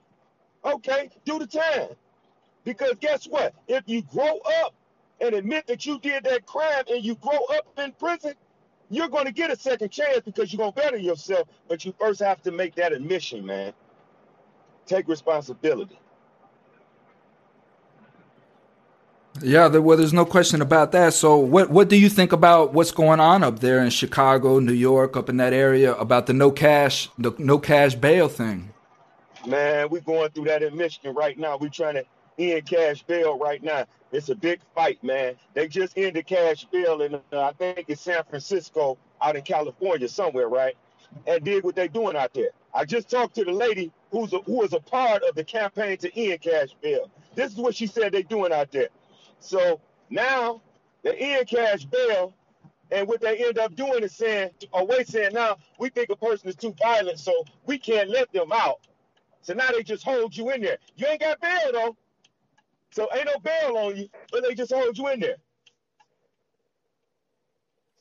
okay, 0.65 1.11
do 1.25 1.39
the 1.39 1.47
time. 1.47 1.89
Because 2.65 2.95
guess 3.01 3.27
what? 3.27 3.55
If 3.69 3.85
you 3.87 4.03
grow 4.03 4.39
up 4.63 4.75
and 5.21 5.35
admit 5.35 5.67
that 5.67 5.87
you 5.87 5.99
did 6.01 6.25
that 6.25 6.47
crime 6.47 6.85
and 6.89 7.05
you 7.05 7.15
grow 7.17 7.39
up 7.57 7.67
in 7.79 7.93
prison, 7.93 8.35
you're 8.91 9.09
going 9.09 9.27
to 9.27 9.33
get 9.33 9.51
a 9.51 9.57
second 9.57 9.91
chance 9.91 10.21
because 10.25 10.53
you're 10.53 10.59
going 10.59 10.73
to 10.73 10.81
better 10.81 10.97
yourself. 10.97 11.49
But 11.69 11.85
you 11.85 11.95
first 11.99 12.21
have 12.21 12.43
to 12.43 12.53
make 12.53 12.75
that 12.77 12.93
admission, 12.93 13.45
man. 13.45 13.73
Take 14.87 15.09
responsibility. 15.09 15.99
Yeah, 19.43 19.67
well, 19.67 19.97
there's 19.97 20.13
no 20.13 20.25
question 20.25 20.63
about 20.63 20.93
that. 20.93 21.13
So, 21.13 21.37
what 21.37 21.71
what 21.71 21.89
do 21.89 21.97
you 21.97 22.09
think 22.09 22.33
about 22.33 22.73
what's 22.73 22.93
going 22.93 23.19
on 23.19 23.43
up 23.43 23.59
there 23.59 23.83
in 23.83 23.91
Chicago, 23.91 24.61
New 24.61 24.73
York, 24.73 25.17
up 25.17 25.29
in 25.29 25.39
that 25.39 25.53
area 25.53 25.95
about 25.97 26.27
the 26.27 26.33
no 26.33 26.53
cash, 26.53 27.09
the 27.19 27.33
no 27.39 27.59
cash 27.59 27.97
bail 27.97 28.29
thing? 28.29 28.73
Man, 29.47 29.89
we're 29.91 30.01
going 30.01 30.31
through 30.31 30.45
that 30.45 30.63
in 30.63 30.77
Michigan 30.77 31.15
right 31.15 31.37
now. 31.37 31.59
We're 31.59 31.69
trying 31.69 31.95
to 31.95 32.05
end 32.39 32.67
cash 32.67 33.03
bail 33.03 33.39
right 33.39 33.63
now. 33.63 33.85
It's 34.13 34.29
a 34.29 34.35
big 34.35 34.61
fight, 34.75 35.03
man. 35.03 35.35
They 35.55 35.69
just 35.69 35.99
ended 35.99 36.27
cash 36.27 36.65
bail 36.67 37.03
in, 37.03 37.15
uh, 37.15 37.41
I 37.41 37.53
think 37.53 37.85
it's 37.89 38.01
San 38.01 38.23
Francisco, 38.25 38.97
out 39.21 39.37
in 39.37 39.43
California 39.43 40.09
somewhere, 40.09 40.49
right? 40.49 40.77
And 41.27 41.45
dig 41.45 41.65
what 41.65 41.75
they're 41.75 41.89
doing 41.89 42.17
out 42.17 42.33
there. 42.35 42.51
I 42.73 42.85
just 42.85 43.11
talked 43.11 43.35
to 43.37 43.45
the 43.45 43.53
lady 43.53 43.93
who's 44.11 44.33
a, 44.33 44.39
who 44.39 44.63
is 44.63 44.73
a 44.73 44.81
part 44.81 45.23
of 45.29 45.35
the 45.35 45.45
campaign 45.45 45.97
to 45.99 46.19
end 46.19 46.41
cash 46.41 46.69
bail. 46.83 47.11
This 47.35 47.53
is 47.53 47.59
what 47.59 47.75
she 47.75 47.87
said 47.87 48.13
they're 48.13 48.23
doing 48.23 48.53
out 48.53 48.71
there. 48.73 48.89
So 49.41 49.81
now 50.11 50.61
they 51.03 51.17
end 51.17 51.49
cash 51.49 51.85
bail, 51.85 52.35
and 52.91 53.07
what 53.09 53.21
they 53.21 53.45
end 53.45 53.59
up 53.59 53.75
doing 53.75 54.03
is 54.03 54.15
saying, 54.15 54.51
or 54.73 54.87
wait, 54.87 55.09
saying 55.09 55.33
now 55.33 55.59
we 55.79 55.91
think 55.91 56.11
a 56.11 56.17
person 56.17 56.49
is 56.49 56.57
too 56.57 56.75
violent, 56.81 57.19
so 57.19 57.33
we 57.67 57.79
can't 57.79 58.11
let 58.11 58.33
them 58.33 58.53
out. 58.53 58.81
So 59.43 59.53
now 59.53 59.71
they 59.73 59.83
just 59.83 60.05
hold 60.05 60.37
you 60.37 60.51
in 60.51 60.63
there. 60.63 60.79
You 60.97 61.07
ain't 61.07 61.21
got 61.21 61.41
bail 61.41 61.73
though. 61.73 61.97
So 62.93 63.09
ain't 63.15 63.27
no 63.27 63.39
bail 63.41 63.77
on 63.77 63.97
you, 63.97 64.09
but 64.31 64.43
they 64.43 64.55
just 64.55 64.73
hold 64.73 64.97
you 64.97 65.09
in 65.09 65.21
there. 65.21 65.37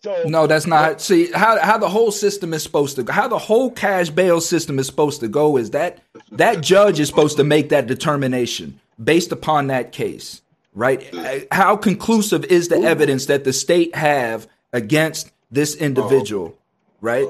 So 0.03 0.23
no, 0.25 0.47
that's 0.47 0.67
not. 0.67 1.01
See 1.01 1.31
how 1.31 1.59
how 1.59 1.77
the 1.77 1.89
whole 1.89 2.11
system 2.11 2.53
is 2.53 2.61
supposed 2.61 2.95
to 2.97 3.03
go. 3.03 3.11
how 3.11 3.27
the 3.27 3.37
whole 3.37 3.71
cash 3.71 4.09
bail 4.09 4.39
system 4.39 4.77
is 4.77 4.85
supposed 4.85 5.21
to 5.21 5.27
go 5.27 5.57
is 5.57 5.71
that 5.71 5.99
that 6.31 6.61
judge 6.61 6.99
is 6.99 7.07
supposed 7.07 7.37
to 7.37 7.43
make 7.43 7.69
that 7.69 7.87
determination 7.87 8.79
based 9.03 9.31
upon 9.31 9.67
that 9.67 9.91
case 9.91 10.42
right? 10.73 11.47
How 11.51 11.75
conclusive 11.75 12.45
is 12.45 12.67
the 12.69 12.77
evidence 12.77 13.27
that 13.27 13.43
the 13.43 13.53
state 13.53 13.95
have 13.95 14.47
against 14.71 15.31
this 15.51 15.75
individual, 15.75 16.57
right? 17.01 17.27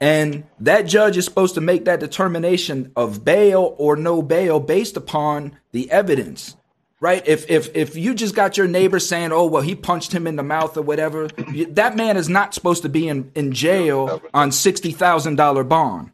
And 0.00 0.44
that 0.60 0.82
judge 0.82 1.16
is 1.16 1.24
supposed 1.24 1.54
to 1.56 1.60
make 1.60 1.86
that 1.86 2.00
determination 2.00 2.92
of 2.94 3.24
bail 3.24 3.74
or 3.78 3.96
no 3.96 4.22
bail 4.22 4.60
based 4.60 4.96
upon 4.96 5.58
the 5.72 5.90
evidence, 5.90 6.56
right? 7.00 7.26
If 7.26 7.50
if 7.50 7.74
if 7.74 7.96
you 7.96 8.14
just 8.14 8.34
got 8.34 8.56
your 8.56 8.68
neighbor 8.68 9.00
saying, 9.00 9.32
"Oh, 9.32 9.46
well, 9.46 9.62
he 9.62 9.74
punched 9.74 10.12
him 10.12 10.26
in 10.26 10.36
the 10.36 10.44
mouth 10.44 10.76
or 10.76 10.82
whatever," 10.82 11.26
that 11.70 11.96
man 11.96 12.16
is 12.16 12.28
not 12.28 12.54
supposed 12.54 12.82
to 12.82 12.88
be 12.88 13.08
in 13.08 13.32
in 13.34 13.52
jail 13.52 14.22
on 14.32 14.52
sixty 14.52 14.92
thousand 14.92 15.34
dollar 15.36 15.64
bond. 15.64 16.12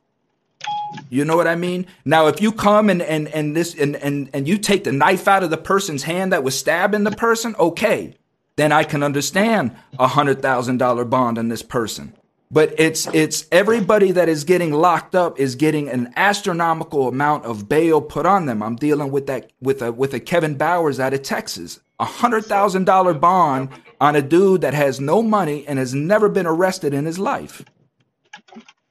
You 1.11 1.25
know 1.25 1.37
what 1.37 1.47
I 1.47 1.55
mean? 1.55 1.87
Now, 2.05 2.27
if 2.27 2.41
you 2.41 2.53
come 2.53 2.91
and 2.91 3.03
and 3.03 3.29
and 3.29 3.57
this 3.57 3.75
and 3.75 3.97
and 3.97 4.31
and 4.33 4.49
you 4.49 4.59
take 4.59 4.85
the 4.85 4.93
knife 4.93 5.29
out 5.29 5.43
of 5.43 5.51
the 5.51 5.57
person's 5.57 6.03
hand 6.03 6.33
that 6.33 6.45
was 6.45 6.59
stabbing 6.59 7.05
the 7.05 7.11
person, 7.11 7.55
okay, 7.59 8.17
then 8.57 8.73
I 8.73 8.85
can 8.85 9.03
understand 9.03 9.77
a 9.99 10.09
hundred 10.09 10.43
thousand 10.43 10.79
dollar 10.79 11.05
bond 11.05 11.39
on 11.39 11.49
this 11.49 11.63
person. 11.63 12.15
But 12.51 12.75
it's 12.79 13.07
it's 13.13 13.47
everybody 13.51 14.13
that 14.13 14.29
is 14.29 14.45
getting 14.45 14.73
locked 14.73 15.15
up 15.15 15.41
is 15.41 15.57
getting 15.57 15.89
an 15.89 16.13
astronomical 16.15 17.09
amount 17.09 17.45
of 17.45 17.69
bail 17.69 18.01
put 18.01 18.27
on 18.27 18.47
them. 18.47 18.63
I'm 18.63 18.77
dealing 18.77 19.11
with 19.11 19.27
that 19.27 19.51
with 19.61 19.83
a 19.83 19.93
with 19.93 20.15
a 20.15 20.21
Kevin 20.21 20.55
Bowers 20.57 21.01
out 21.01 21.15
of 21.15 21.23
Texas, 21.23 21.81
a 21.99 22.05
hundred 22.05 22.45
thousand 22.45 22.85
dollar 22.85 23.15
bond 23.15 23.71
on 24.01 24.15
a 24.15 24.23
dude 24.23 24.61
that 24.61 24.75
has 24.75 25.01
no 25.01 25.23
money 25.23 25.67
and 25.67 25.79
has 25.79 25.95
never 25.95 26.29
been 26.29 26.47
arrested 26.47 26.95
in 26.95 27.07
his 27.07 27.19
life 27.19 27.65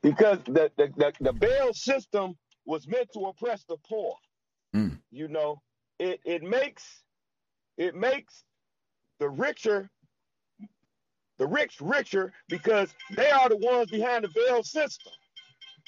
because 0.03 0.37
the, 0.45 0.69
the, 0.77 0.91
the, 0.97 1.13
the 1.21 1.33
bail 1.33 1.73
system 1.73 2.35
was 2.65 2.87
meant 2.87 3.09
to 3.13 3.21
oppress 3.21 3.63
the 3.63 3.77
poor. 3.89 4.15
Mm. 4.75 4.99
You 5.11 5.29
know, 5.29 5.61
it, 5.99 6.19
it 6.25 6.43
makes 6.43 6.83
it 7.77 7.95
makes 7.95 8.43
the 9.19 9.29
richer 9.29 9.89
the 11.39 11.47
rich 11.47 11.77
richer 11.81 12.31
because 12.47 12.93
they 13.15 13.31
are 13.31 13.49
the 13.49 13.57
ones 13.57 13.89
behind 13.89 14.23
the 14.23 14.29
bail 14.29 14.61
system. 14.63 15.11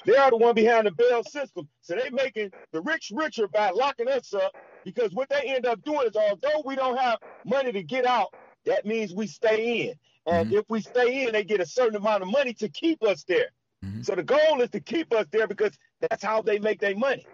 They 0.04 0.16
are 0.16 0.30
the 0.30 0.36
one 0.36 0.54
behind 0.54 0.86
the 0.86 0.92
bail 0.92 1.22
system. 1.24 1.68
So 1.80 1.94
they 1.94 2.10
making 2.10 2.50
the 2.72 2.80
rich 2.82 3.12
richer 3.14 3.48
by 3.48 3.70
locking 3.70 4.08
us 4.08 4.34
up 4.34 4.52
because 4.84 5.12
what 5.12 5.28
they 5.28 5.54
end 5.54 5.66
up 5.66 5.82
doing 5.84 6.08
is 6.08 6.16
although 6.16 6.62
we 6.64 6.76
don't 6.76 6.98
have 6.98 7.18
money 7.44 7.72
to 7.72 7.82
get 7.82 8.06
out, 8.06 8.34
that 8.66 8.84
means 8.84 9.14
we 9.14 9.26
stay 9.26 9.88
in. 9.88 9.94
And 10.26 10.48
mm-hmm. 10.48 10.58
if 10.58 10.64
we 10.68 10.80
stay 10.80 11.24
in, 11.24 11.32
they 11.32 11.44
get 11.44 11.60
a 11.60 11.66
certain 11.66 11.96
amount 11.96 12.22
of 12.22 12.28
money 12.28 12.52
to 12.54 12.68
keep 12.68 13.02
us 13.02 13.24
there. 13.24 13.50
Mm-hmm. 13.86 14.02
So 14.02 14.14
the 14.14 14.22
goal 14.22 14.60
is 14.60 14.70
to 14.70 14.80
keep 14.80 15.12
us 15.12 15.26
there 15.30 15.46
because 15.46 15.76
that's 16.00 16.22
how 16.22 16.42
they 16.42 16.58
make 16.58 16.80
their 16.80 16.96
money. 16.96 17.26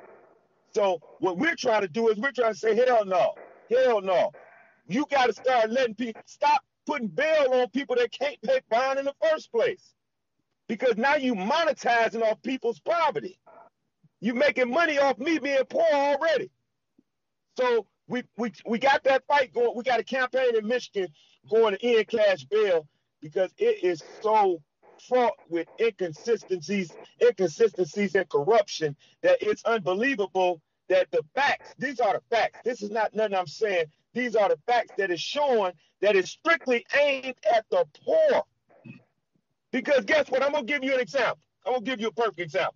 So 0.75 1.01
what 1.21 1.39
we're 1.39 1.57
trying 1.57 1.83
to 1.83 1.89
do 1.89 2.09
is 2.09 2.19
we're 2.19 2.33
trying 2.33 2.55
to 2.55 2.59
say, 2.59 2.75
hell 2.75 3.05
no, 3.05 3.35
hell 3.71 4.01
no. 4.01 4.31
You 4.87 5.07
got 5.11 5.27
to 5.27 5.33
start 5.33 5.71
letting 5.71 5.95
people 5.95 6.23
stop 6.27 6.63
putting 6.87 7.09
bail 7.09 7.53
on 7.53 7.69
people 7.71 7.97
that 7.97 8.11
can't 8.11 8.41
pay 8.43 8.61
bond 8.71 8.99
in 8.99 9.05
the 9.05 9.15
first 9.23 9.51
place. 9.53 9.95
Because 10.69 10.97
now 10.97 11.17
you 11.17 11.35
monetizing 11.35 12.23
off 12.23 12.43
people's 12.43 12.81
poverty. 12.81 13.39
You're 14.21 14.35
making 14.35 14.71
money 14.71 14.99
off 14.99 15.19
me 15.19 15.39
being 15.39 15.65
poor 15.69 15.85
already. 15.93 16.51
So 17.59 17.87
we 18.09 18.23
we 18.37 18.53
we 18.67 18.79
got 18.79 19.05
that 19.05 19.25
fight 19.27 19.53
going. 19.53 19.73
We 19.77 19.83
got 19.83 20.01
a 20.01 20.05
campaign 20.05 20.57
in 20.57 20.67
Michigan 20.67 21.09
going 21.51 21.75
to 21.75 21.85
end 21.85 22.09
cash 22.09 22.45
bail 22.45 22.87
because 23.21 23.51
it 23.59 23.83
is 23.83 24.03
so 24.21 24.63
fraught 25.09 25.35
with 25.49 25.69
inconsistencies, 25.81 26.93
inconsistencies 27.21 28.15
and 28.15 28.29
corruption 28.29 28.97
that 29.23 29.39
it's 29.41 29.65
unbelievable 29.65 30.61
that 30.89 31.11
the 31.11 31.23
facts, 31.35 31.75
these 31.79 32.01
are 32.01 32.15
the 32.15 32.23
facts. 32.31 32.59
This 32.65 32.83
is 32.83 32.91
not 32.91 33.15
nothing 33.15 33.35
I'm 33.35 33.47
saying. 33.47 33.87
These 34.15 34.37
are 34.37 34.49
the 34.49 34.59
facts 34.67 34.93
that 34.99 35.11
is 35.11 35.21
showing 35.21 35.73
that 36.01 36.17
it's 36.17 36.31
strictly 36.31 36.85
aimed 36.99 37.35
at 37.55 37.65
the 37.71 37.87
poor. 38.05 38.43
Because 39.71 40.05
guess 40.05 40.31
what? 40.31 40.43
I'm 40.43 40.53
gonna 40.53 40.65
give 40.65 40.85
you 40.85 40.95
an 40.95 41.01
example. 41.01 41.39
I'm 41.65 41.75
gonna 41.75 41.85
give 41.85 42.01
you 42.01 42.09
a 42.09 42.13
perfect 42.13 42.41
example. 42.41 42.75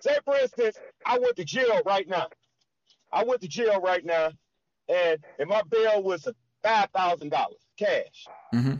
Say, 0.00 0.16
for 0.24 0.36
instance, 0.36 0.76
I 1.06 1.18
went 1.18 1.36
to 1.36 1.44
jail 1.44 1.80
right 1.86 2.08
now. 2.08 2.26
I 3.12 3.22
went 3.24 3.42
to 3.42 3.48
jail 3.48 3.80
right 3.80 4.04
now, 4.04 4.30
and 4.88 5.18
and 5.38 5.48
my 5.48 5.62
bail 5.70 6.02
was 6.02 6.26
five 6.64 6.88
thousand 6.90 7.28
dollars 7.28 7.60
cash. 7.78 8.26
Mm-hmm. 8.52 8.74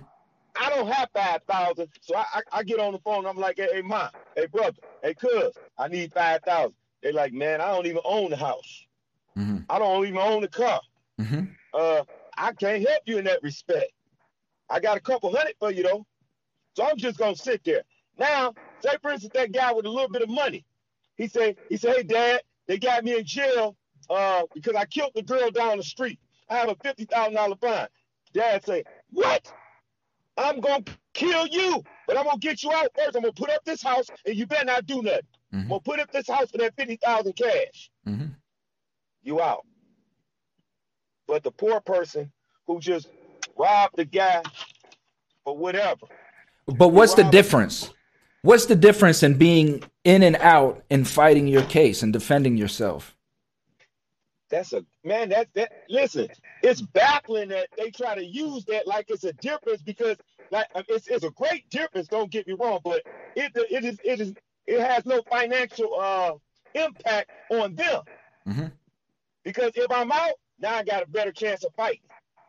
I 0.58 0.70
don't 0.70 0.86
have 0.88 1.08
five 1.14 1.40
thousand, 1.48 1.88
so 2.00 2.16
I, 2.16 2.24
I, 2.34 2.40
I 2.52 2.62
get 2.62 2.78
on 2.78 2.92
the 2.92 2.98
phone. 2.98 3.26
I'm 3.26 3.36
like, 3.36 3.56
hey, 3.56 3.68
hey, 3.72 3.82
mom, 3.82 4.10
hey, 4.36 4.46
brother, 4.46 4.76
hey, 5.02 5.14
cuz, 5.14 5.52
I 5.78 5.88
need 5.88 6.12
five 6.12 6.42
thousand. 6.44 6.74
They 7.02 7.12
like, 7.12 7.32
man, 7.32 7.60
I 7.60 7.66
don't 7.72 7.86
even 7.86 8.02
own 8.04 8.30
the 8.30 8.36
house. 8.36 8.86
Mm-hmm. 9.36 9.58
I 9.68 9.78
don't 9.78 10.06
even 10.06 10.18
own 10.18 10.42
the 10.42 10.48
car. 10.48 10.80
Mm-hmm. 11.20 11.44
Uh, 11.74 12.02
I 12.36 12.52
can't 12.52 12.86
help 12.86 13.02
you 13.06 13.18
in 13.18 13.24
that 13.24 13.42
respect. 13.42 13.92
I 14.68 14.80
got 14.80 14.96
a 14.96 15.00
couple 15.00 15.34
hundred 15.34 15.54
for 15.58 15.70
you 15.70 15.82
though, 15.82 16.06
so 16.74 16.84
I'm 16.84 16.96
just 16.96 17.18
gonna 17.18 17.36
sit 17.36 17.62
there. 17.64 17.82
Now, 18.18 18.54
say 18.80 18.90
for 19.00 19.10
instance, 19.10 19.32
that 19.34 19.52
guy 19.52 19.72
with 19.72 19.86
a 19.86 19.90
little 19.90 20.10
bit 20.10 20.22
of 20.22 20.28
money, 20.28 20.64
he 21.16 21.28
say, 21.28 21.56
he 21.68 21.76
said, 21.76 21.96
hey, 21.96 22.02
dad, 22.02 22.40
they 22.66 22.78
got 22.78 23.04
me 23.04 23.16
in 23.16 23.24
jail 23.24 23.76
uh, 24.10 24.42
because 24.54 24.74
I 24.74 24.84
killed 24.84 25.12
the 25.14 25.22
girl 25.22 25.50
down 25.50 25.78
the 25.78 25.82
street. 25.82 26.18
I 26.48 26.56
have 26.56 26.68
a 26.68 26.76
fifty 26.76 27.04
thousand 27.04 27.34
dollar 27.34 27.56
fine. 27.56 27.88
Dad 28.32 28.64
say, 28.64 28.84
what? 29.10 29.52
I'm 30.36 30.60
gonna 30.60 30.84
kill 31.14 31.46
you, 31.46 31.82
but 32.06 32.16
I'm 32.16 32.24
gonna 32.24 32.38
get 32.38 32.62
you 32.62 32.72
out 32.72 32.88
first. 32.96 33.16
I'm 33.16 33.22
gonna 33.22 33.32
put 33.32 33.50
up 33.50 33.64
this 33.64 33.82
house, 33.82 34.06
and 34.26 34.36
you 34.36 34.46
better 34.46 34.64
not 34.64 34.86
do 34.86 35.02
nothing. 35.02 35.20
Mm-hmm. 35.52 35.58
I'm 35.58 35.68
gonna 35.68 35.80
put 35.80 36.00
up 36.00 36.10
this 36.10 36.28
house 36.28 36.50
for 36.50 36.58
that 36.58 36.74
fifty 36.76 36.96
thousand 36.96 37.34
cash. 37.34 37.90
Mm-hmm. 38.06 38.26
You 39.22 39.40
out. 39.40 39.66
But 41.26 41.42
the 41.42 41.50
poor 41.50 41.80
person 41.80 42.32
who 42.66 42.80
just 42.80 43.08
robbed 43.56 43.96
the 43.96 44.04
guy 44.04 44.42
or 45.44 45.56
whatever. 45.56 46.06
But 46.66 46.88
what's 46.88 47.14
the 47.14 47.24
difference? 47.24 47.90
What's 48.42 48.66
the 48.66 48.76
difference 48.76 49.22
in 49.22 49.38
being 49.38 49.84
in 50.04 50.22
and 50.22 50.36
out 50.36 50.82
and 50.90 51.06
fighting 51.06 51.46
your 51.46 51.62
case 51.62 52.02
and 52.02 52.12
defending 52.12 52.56
yourself? 52.56 53.11
That's 54.52 54.74
a 54.74 54.84
man. 55.02 55.30
That 55.30 55.48
that 55.54 55.72
listen, 55.88 56.28
it's 56.62 56.82
baffling 56.82 57.48
that 57.48 57.68
they 57.78 57.90
try 57.90 58.14
to 58.14 58.24
use 58.24 58.66
that 58.66 58.86
like 58.86 59.06
it's 59.08 59.24
a 59.24 59.32
difference 59.32 59.80
because 59.80 60.18
like 60.50 60.66
it's, 60.88 61.08
it's 61.08 61.24
a 61.24 61.30
great 61.30 61.68
difference. 61.70 62.06
Don't 62.06 62.30
get 62.30 62.46
me 62.46 62.52
wrong, 62.60 62.80
but 62.84 63.02
it 63.34 63.50
it 63.56 63.82
is 63.82 63.98
it 64.04 64.20
is 64.20 64.34
it 64.66 64.78
has 64.78 65.06
no 65.06 65.22
financial 65.30 65.98
uh 65.98 66.34
impact 66.74 67.30
on 67.50 67.74
them. 67.74 68.02
Mm-hmm. 68.46 68.66
Because 69.42 69.72
if 69.74 69.90
I'm 69.90 70.12
out, 70.12 70.34
now 70.60 70.74
I 70.74 70.84
got 70.84 71.02
a 71.02 71.06
better 71.06 71.32
chance 71.32 71.64
of 71.64 71.74
fighting. 71.74 72.02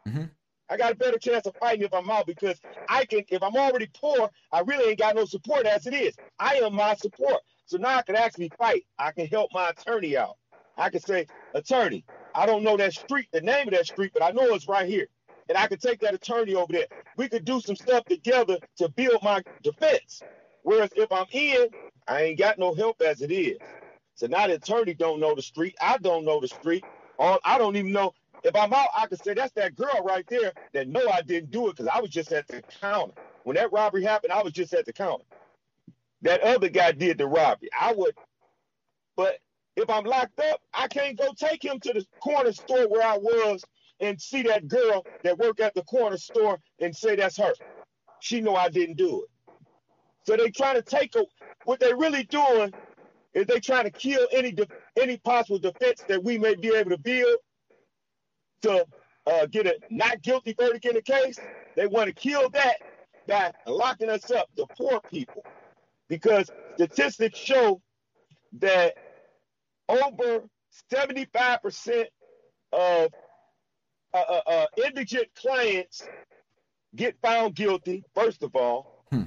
Mm-hmm. 0.06 0.24
I 0.70 0.76
got 0.76 0.92
a 0.92 0.96
better 0.96 1.18
chance 1.18 1.46
of 1.46 1.56
fighting 1.56 1.86
if 1.86 1.94
I'm 1.94 2.12
out 2.12 2.28
because 2.28 2.60
I 2.90 3.06
can. 3.06 3.24
If 3.30 3.42
I'm 3.42 3.56
already 3.56 3.90
poor, 3.98 4.30
I 4.52 4.60
really 4.60 4.90
ain't 4.90 5.00
got 5.00 5.16
no 5.16 5.24
support 5.24 5.66
as 5.66 5.88
it 5.88 5.94
is. 5.94 6.16
I 6.38 6.56
am 6.56 6.76
my 6.76 6.96
support, 6.96 7.40
so 7.66 7.78
now 7.78 7.96
I 7.96 8.02
can 8.02 8.18
actually 8.18 8.52
fight. 8.58 8.86
I 9.00 9.14
can 9.14 9.28
help 9.28 9.52
my 9.54 9.70
attorney 9.70 10.18
out. 10.18 10.36
I 10.78 10.90
can 10.90 11.02
say, 11.02 11.28
attorney, 11.54 12.06
I 12.34 12.46
don't 12.46 12.64
know 12.64 12.78
that 12.78 12.94
street, 12.94 13.28
the 13.32 13.42
name 13.42 13.68
of 13.68 13.74
that 13.74 13.86
street, 13.88 14.12
but 14.14 14.24
I 14.24 14.32
know 14.32 14.54
it's 14.54 14.68
right 14.68 14.88
here. 14.88 15.08
And 15.50 15.58
I 15.58 15.68
could 15.68 15.82
take 15.82 16.00
that 16.02 16.14
attorney 16.14 16.56
over 16.56 16.72
there. 16.72 16.88
We 17.18 17.30
could 17.30 17.46
do 17.46 17.62
some 17.62 17.76
stuff 17.76 18.06
together 18.06 18.58
to 18.78 18.90
build 18.90 19.22
my 19.24 19.44
defense. 19.62 20.24
Whereas 20.64 20.90
if 20.96 21.12
I'm 21.12 21.26
in, 21.32 21.68
I 22.08 22.24
ain't 22.24 22.40
got 22.40 22.58
no 22.60 22.74
help 22.74 23.02
as 23.02 23.22
it 23.22 23.32
is. 23.32 23.60
So 24.16 24.28
now 24.28 24.48
the 24.48 24.56
attorney 24.56 24.94
don't 24.94 25.20
know 25.20 25.36
the 25.36 25.42
street. 25.42 25.76
I 25.82 25.98
don't 25.98 26.26
know 26.26 26.40
the 26.40 26.48
street. 26.48 26.86
All 27.20 27.40
I 27.46 27.58
don't 27.58 27.76
even 27.76 27.92
know 27.92 28.14
if 28.44 28.56
I'm 28.56 28.74
out, 28.74 28.90
I 28.96 29.08
could 29.08 29.20
say 29.24 29.34
that's 29.34 29.54
that 29.54 29.76
girl 29.76 30.04
right 30.04 30.26
there 30.30 30.54
that 30.74 30.88
no, 30.88 31.08
I 31.10 31.22
didn't 31.22 31.52
do 31.52 31.68
it 31.68 31.78
because 31.78 31.88
I 31.94 32.00
was 32.02 32.10
just 32.10 32.32
at 32.32 32.48
the 32.48 32.64
counter. 32.82 33.14
When 33.44 33.56
that 33.56 33.72
robbery 33.72 34.04
happened, 34.04 34.34
I 34.34 34.44
was 34.44 34.54
just 34.54 34.74
at 34.74 34.86
the 34.86 34.94
counter. 34.94 35.26
That 36.22 36.42
other 36.42 36.70
guy 36.70 36.92
did 36.94 37.18
the 37.18 37.28
robbery. 37.28 37.70
I 37.80 37.94
would, 37.94 38.16
but 39.16 39.38
if 39.76 39.90
I'm 39.90 40.04
locked 40.04 40.40
up, 40.40 40.62
I 40.74 40.88
can't 40.88 41.18
go 41.18 41.34
take 41.36 41.64
him 41.64 41.80
to 41.80 41.94
the 41.94 42.06
corner 42.22 42.52
store 42.52 42.88
where 42.88 43.06
I 43.06 43.18
was 43.18 43.64
and 44.00 44.20
see 44.22 44.44
that 44.44 44.68
girl 44.68 45.06
that 45.24 45.38
worked 45.38 45.60
at 45.60 45.74
the 45.74 45.84
corner 45.84 46.18
store 46.18 46.60
and 46.80 46.96
say 46.96 47.16
that's 47.16 47.38
her. 47.38 47.54
She 48.20 48.42
know 48.42 48.56
I 48.56 48.70
didn't 48.70 48.98
do 48.98 49.24
it. 49.24 49.30
So 50.26 50.38
they 50.38 50.50
trying 50.50 50.76
to 50.76 50.82
take 50.82 51.16
a, 51.16 51.26
what 51.66 51.80
they 51.80 51.94
really 51.94 52.24
doing 52.24 52.74
is 53.34 53.46
they 53.48 53.60
trying 53.60 53.86
to 53.86 53.92
kill 53.92 54.28
any 54.32 54.52
de, 54.52 54.68
any 54.98 55.18
possible 55.18 55.60
defense 55.60 56.04
that 56.08 56.24
we 56.24 56.38
may 56.38 56.56
be 56.56 56.74
able 56.76 56.92
to 56.92 56.98
build 56.98 57.38
to 58.62 58.86
uh, 59.26 59.46
get 59.48 59.66
a 59.66 59.76
not 59.90 60.22
guilty 60.22 60.56
verdict 60.58 60.86
in 60.86 60.96
the 60.96 61.02
case. 61.02 61.40
They 61.76 61.88
want 61.88 62.08
to 62.08 62.14
kill 62.14 62.50
that 62.52 62.78
by 63.28 63.52
locking 63.66 64.10
us 64.10 64.30
up, 64.32 64.48
the 64.56 64.68
poor 64.78 65.02
people, 65.10 65.46
because 66.10 66.52
statistics 66.76 67.40
show 67.40 67.82
that 68.60 68.96
over 69.90 70.44
75% 70.92 72.06
of 72.72 73.10
uh, 74.14 74.18
uh, 74.18 74.42
uh, 74.46 74.66
indigent 74.86 75.28
clients 75.36 76.04
get 76.96 77.16
found 77.22 77.56
guilty, 77.56 78.04
first 78.14 78.44
of 78.44 78.56
all, 78.56 79.06
hmm. 79.12 79.24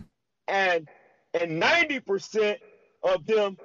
and 0.48 0.88
and 1.34 1.60
90% 1.60 2.56
of 3.02 3.26
them, 3.26 3.56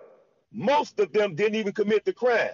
most 0.51 0.99
of 0.99 1.13
them 1.13 1.35
didn't 1.35 1.55
even 1.55 1.73
commit 1.73 2.03
the 2.03 2.13
crime, 2.13 2.49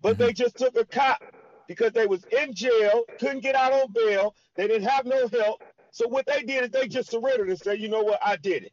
but 0.00 0.14
mm-hmm. 0.14 0.22
they 0.22 0.32
just 0.32 0.56
took 0.56 0.76
a 0.76 0.84
cop 0.84 1.22
because 1.68 1.92
they 1.92 2.06
was 2.06 2.24
in 2.40 2.54
jail, 2.54 3.04
couldn't 3.18 3.40
get 3.40 3.54
out 3.54 3.72
on 3.72 3.92
bail, 3.92 4.34
they 4.56 4.66
didn't 4.66 4.88
have 4.88 5.04
no 5.04 5.28
help. 5.28 5.62
So 5.90 6.08
what 6.08 6.26
they 6.26 6.42
did 6.42 6.64
is 6.64 6.70
they 6.70 6.88
just 6.88 7.10
surrendered 7.10 7.50
and 7.50 7.58
said, 7.58 7.80
you 7.80 7.88
know 7.88 8.02
what, 8.02 8.18
I 8.24 8.36
did 8.36 8.64
it. 8.64 8.72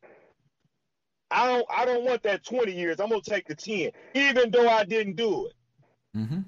I 1.31 1.47
don't 1.47 1.65
I 1.69 1.85
don't 1.85 2.03
want 2.03 2.23
that 2.23 2.43
20 2.43 2.71
years. 2.71 2.99
I'm 2.99 3.09
gonna 3.09 3.21
take 3.21 3.47
the 3.47 3.55
10, 3.55 3.91
even 4.15 4.51
though 4.51 4.67
I 4.67 4.83
didn't 4.83 5.15
do 5.15 5.47
it. 5.47 5.53
Mm-hmm. 6.17 6.39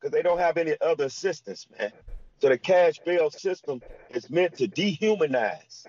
Because 0.00 0.12
they 0.12 0.22
don't 0.22 0.38
have 0.38 0.56
any 0.56 0.74
other 0.80 1.04
assistance, 1.04 1.66
man. 1.78 1.92
So 2.40 2.48
the 2.48 2.58
cash 2.58 3.00
bail 3.04 3.30
system 3.30 3.80
is 4.10 4.30
meant 4.30 4.56
to 4.58 4.68
dehumanize. 4.68 5.86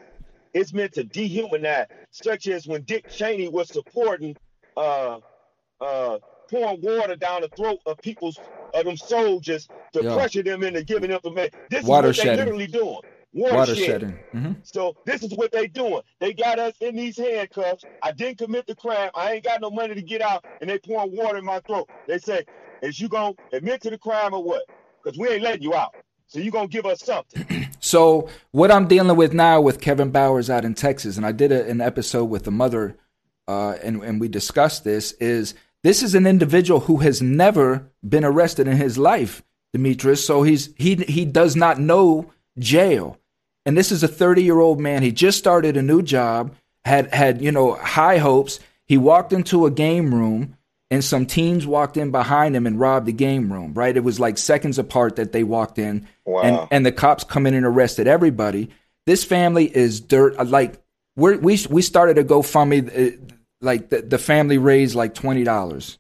It's 0.54 0.74
meant 0.74 0.94
to 0.94 1.04
dehumanize, 1.04 1.88
such 2.10 2.48
as 2.48 2.66
when 2.66 2.84
Dick 2.84 3.08
Cheney 3.08 3.50
was 3.50 3.70
supporting 3.70 4.36
uh 4.78 5.20
uh 5.82 6.20
pouring 6.50 6.82
water 6.82 7.16
down 7.16 7.42
the 7.42 7.50
throat 7.50 7.80
of 7.86 7.98
people's 8.00 8.40
of 8.74 8.86
them 8.86 8.98
soldiers 8.98 9.68
to 9.94 10.04
Yo. 10.04 10.16
pressure 10.16 10.44
them 10.44 10.64
into 10.64 10.84
giving 10.84 11.12
information. 11.12 11.52
This 11.70 11.84
water 11.84 12.10
is 12.10 12.18
what 12.18 12.26
they're 12.26 12.38
literally 12.38 12.68
doing. 12.68 13.00
Water, 13.32 13.56
water 13.56 13.76
shedding. 13.76 14.20
Mm-hmm. 14.34 14.54
So 14.64 14.96
this 15.06 15.22
is 15.22 15.34
what 15.34 15.52
they 15.52 15.68
doing. 15.68 16.02
They 16.20 16.34
got 16.34 16.58
us 16.58 16.74
in 16.82 16.96
these 16.96 17.16
handcuffs. 17.18 17.84
I 18.02 18.12
didn't 18.12 18.40
commit 18.40 18.66
the 18.66 18.76
crime. 18.76 19.12
I 19.14 19.34
ain't 19.34 19.44
got 19.44 19.62
no 19.62 19.70
money 19.70 19.94
to 19.94 20.02
get 20.02 20.22
out, 20.22 20.46
and 20.62 20.70
they 20.70 20.80
pouring 20.80 21.16
water 21.16 21.38
in 21.38 21.46
my 21.46 21.60
throat. 21.60 21.90
They 22.08 22.18
say, 22.18 22.44
"Is 22.82 23.00
you 23.00 23.08
gonna 23.08 23.36
admit 23.54 23.82
to 23.82 23.92
the 23.92 24.00
crime 24.00 24.34
or 24.34 24.44
what? 24.44 24.64
Because 25.04 25.18
we 25.20 25.30
ain't 25.30 25.44
letting 25.44 25.62
you 25.62 25.76
out. 25.76 25.94
So 26.26 26.40
you 26.40 26.50
gonna 26.50 26.68
give 26.68 26.88
us 26.88 27.04
something." 27.04 27.68
so 27.80 28.30
what 28.52 28.72
I'm 28.72 28.88
dealing 28.88 29.16
with 29.16 29.34
now 29.34 29.62
with 29.62 29.80
Kevin 29.80 30.10
Bowers 30.10 30.50
out 30.50 30.66
in 30.66 30.74
Texas, 30.74 31.16
and 31.16 31.26
I 31.26 31.32
did 31.32 31.52
a, 31.52 31.70
an 31.70 31.82
episode 31.82 32.26
with 32.26 32.46
the 32.46 32.52
mother, 32.52 32.98
uh, 33.48 33.76
and 33.84 34.02
and 34.04 34.20
we 34.20 34.28
discussed 34.28 34.84
this. 34.84 35.12
Is 35.14 35.54
this 35.84 36.02
is 36.02 36.16
an 36.16 36.26
individual 36.26 36.80
who 36.80 36.98
has 36.98 37.22
never 37.22 37.92
been 38.08 38.26
arrested 38.26 38.68
in 38.68 38.78
his 38.78 38.98
life, 38.98 39.44
Demetrius. 39.72 40.26
So 40.26 40.42
he's 40.42 40.74
he 40.78 40.96
he 40.96 41.26
does 41.26 41.56
not 41.56 41.80
know 41.80 42.32
jail. 42.58 43.19
And 43.70 43.78
this 43.78 43.92
is 43.92 44.02
a 44.02 44.08
30 44.08 44.42
year 44.42 44.60
old 44.60 44.80
man. 44.80 45.04
He 45.04 45.12
just 45.12 45.38
started 45.38 45.78
a 45.78 45.84
new 45.84 46.02
job, 46.02 46.56
had 46.86 47.14
had 47.14 47.40
you 47.40 47.52
know 47.52 47.76
high 47.76 48.18
hopes. 48.18 48.60
He 48.88 48.98
walked 48.98 49.32
into 49.32 49.68
a 49.68 49.70
game 49.70 50.12
room, 50.12 50.58
and 50.90 51.04
some 51.04 51.28
teens 51.28 51.68
walked 51.68 51.96
in 51.96 52.10
behind 52.10 52.56
him 52.56 52.66
and 52.66 52.80
robbed 52.80 53.06
the 53.06 53.12
game 53.12 53.54
room. 53.54 53.76
Right, 53.76 53.96
it 53.96 54.04
was 54.04 54.20
like 54.20 54.40
seconds 54.40 54.80
apart 54.80 55.18
that 55.18 55.34
they 55.34 55.44
walked 55.44 55.78
in, 55.78 56.08
wow. 56.26 56.42
and 56.42 56.68
and 56.72 56.84
the 56.84 56.92
cops 56.92 57.24
come 57.24 57.46
in 57.46 57.54
and 57.54 57.64
arrested 57.64 58.08
everybody. 58.08 58.72
This 59.06 59.24
family 59.24 59.66
is 59.66 60.02
dirt. 60.02 60.44
Like 60.48 60.82
we 61.16 61.38
we 61.38 61.60
we 61.70 61.84
started 61.84 62.18
a 62.18 62.24
GoFundMe. 62.24 62.90
Uh, 62.90 63.36
like 63.62 63.90
the, 63.90 64.02
the 64.02 64.18
family 64.18 64.58
raised 64.58 64.96
like 64.96 65.14
twenty 65.14 65.44
dollars. 65.44 66.00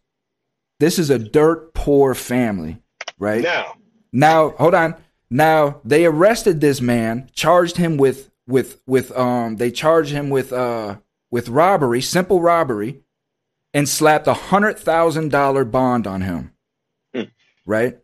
This 0.80 0.98
is 0.98 1.12
a 1.12 1.20
dirt 1.20 1.76
poor 1.76 2.16
family, 2.16 2.82
right? 3.20 3.44
Now, 3.44 3.76
now 4.12 4.50
hold 4.58 4.74
on. 4.74 4.96
Now 5.30 5.82
they 5.84 6.06
arrested 6.06 6.60
this 6.60 6.82
man, 6.82 7.30
charged 7.34 7.78
him 7.78 7.98
with 7.98 8.32
with 8.48 8.82
with 8.88 9.16
um 9.18 9.58
they 9.58 9.72
charged 9.72 10.12
him 10.12 10.30
with 10.30 10.52
uh 10.52 10.98
with 11.32 11.50
robbery, 11.50 12.02
simple 12.02 12.42
robbery, 12.42 13.02
and 13.74 13.88
slapped 13.88 14.28
a 14.28 14.34
hundred 14.34 14.80
thousand 14.80 15.30
dollar 15.30 15.64
bond 15.64 16.08
on 16.08 16.22
him. 16.22 16.54
Hmm. 17.14 17.24
Right? 17.66 18.00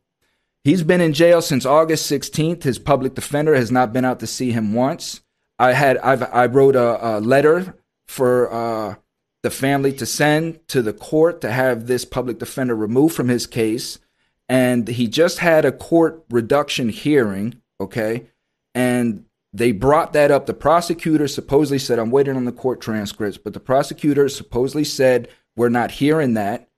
He's 0.64 0.84
been 0.84 1.02
in 1.02 1.14
jail 1.14 1.42
since 1.42 1.66
August 1.66 2.12
16th. 2.12 2.64
His 2.64 2.80
public 2.80 3.14
defender 3.14 3.54
has 3.54 3.72
not 3.72 3.94
been 3.94 4.06
out 4.06 4.20
to 4.22 4.28
see 4.28 4.52
him 4.52 4.74
once. 4.74 5.22
I 5.58 5.74
had 5.74 5.98
I've 6.00 6.24
I 6.24 6.46
wrote 6.46 6.76
a, 6.76 7.18
a 7.18 7.20
letter 7.20 7.76
for 8.08 8.54
uh 8.54 8.96
the 9.42 9.52
family 9.52 9.94
to 9.94 10.06
send 10.08 10.68
to 10.68 10.82
the 10.82 10.94
court 10.94 11.42
to 11.42 11.52
have 11.52 11.86
this 11.86 12.04
public 12.04 12.40
defender 12.40 12.76
removed 12.76 13.16
from 13.16 13.28
his 13.28 13.46
case. 13.46 14.00
And 14.48 14.88
he 14.88 15.08
just 15.08 15.40
had 15.40 15.66
a 15.66 15.72
court 15.72 16.24
reduction 16.30 16.90
hearing, 16.90 17.62
okay? 17.80 18.26
And 18.74 19.26
they 19.54 19.72
brought 19.72 20.14
that 20.14 20.32
up. 20.32 20.46
The 20.46 20.54
prosecutor 20.54 21.28
supposedly 21.28 21.80
said, 21.80 21.98
I'm 21.98 22.12
waiting 22.12 22.36
on 22.36 22.46
the 22.46 22.52
court 22.52 22.82
transcripts, 22.82 23.38
but 23.38 23.54
the 23.54 23.60
prosecutor 23.60 24.30
supposedly 24.30 24.84
said, 24.84 25.30
We're 25.56 25.70
not 25.70 25.92
hearing 25.92 26.34
that. 26.36 26.70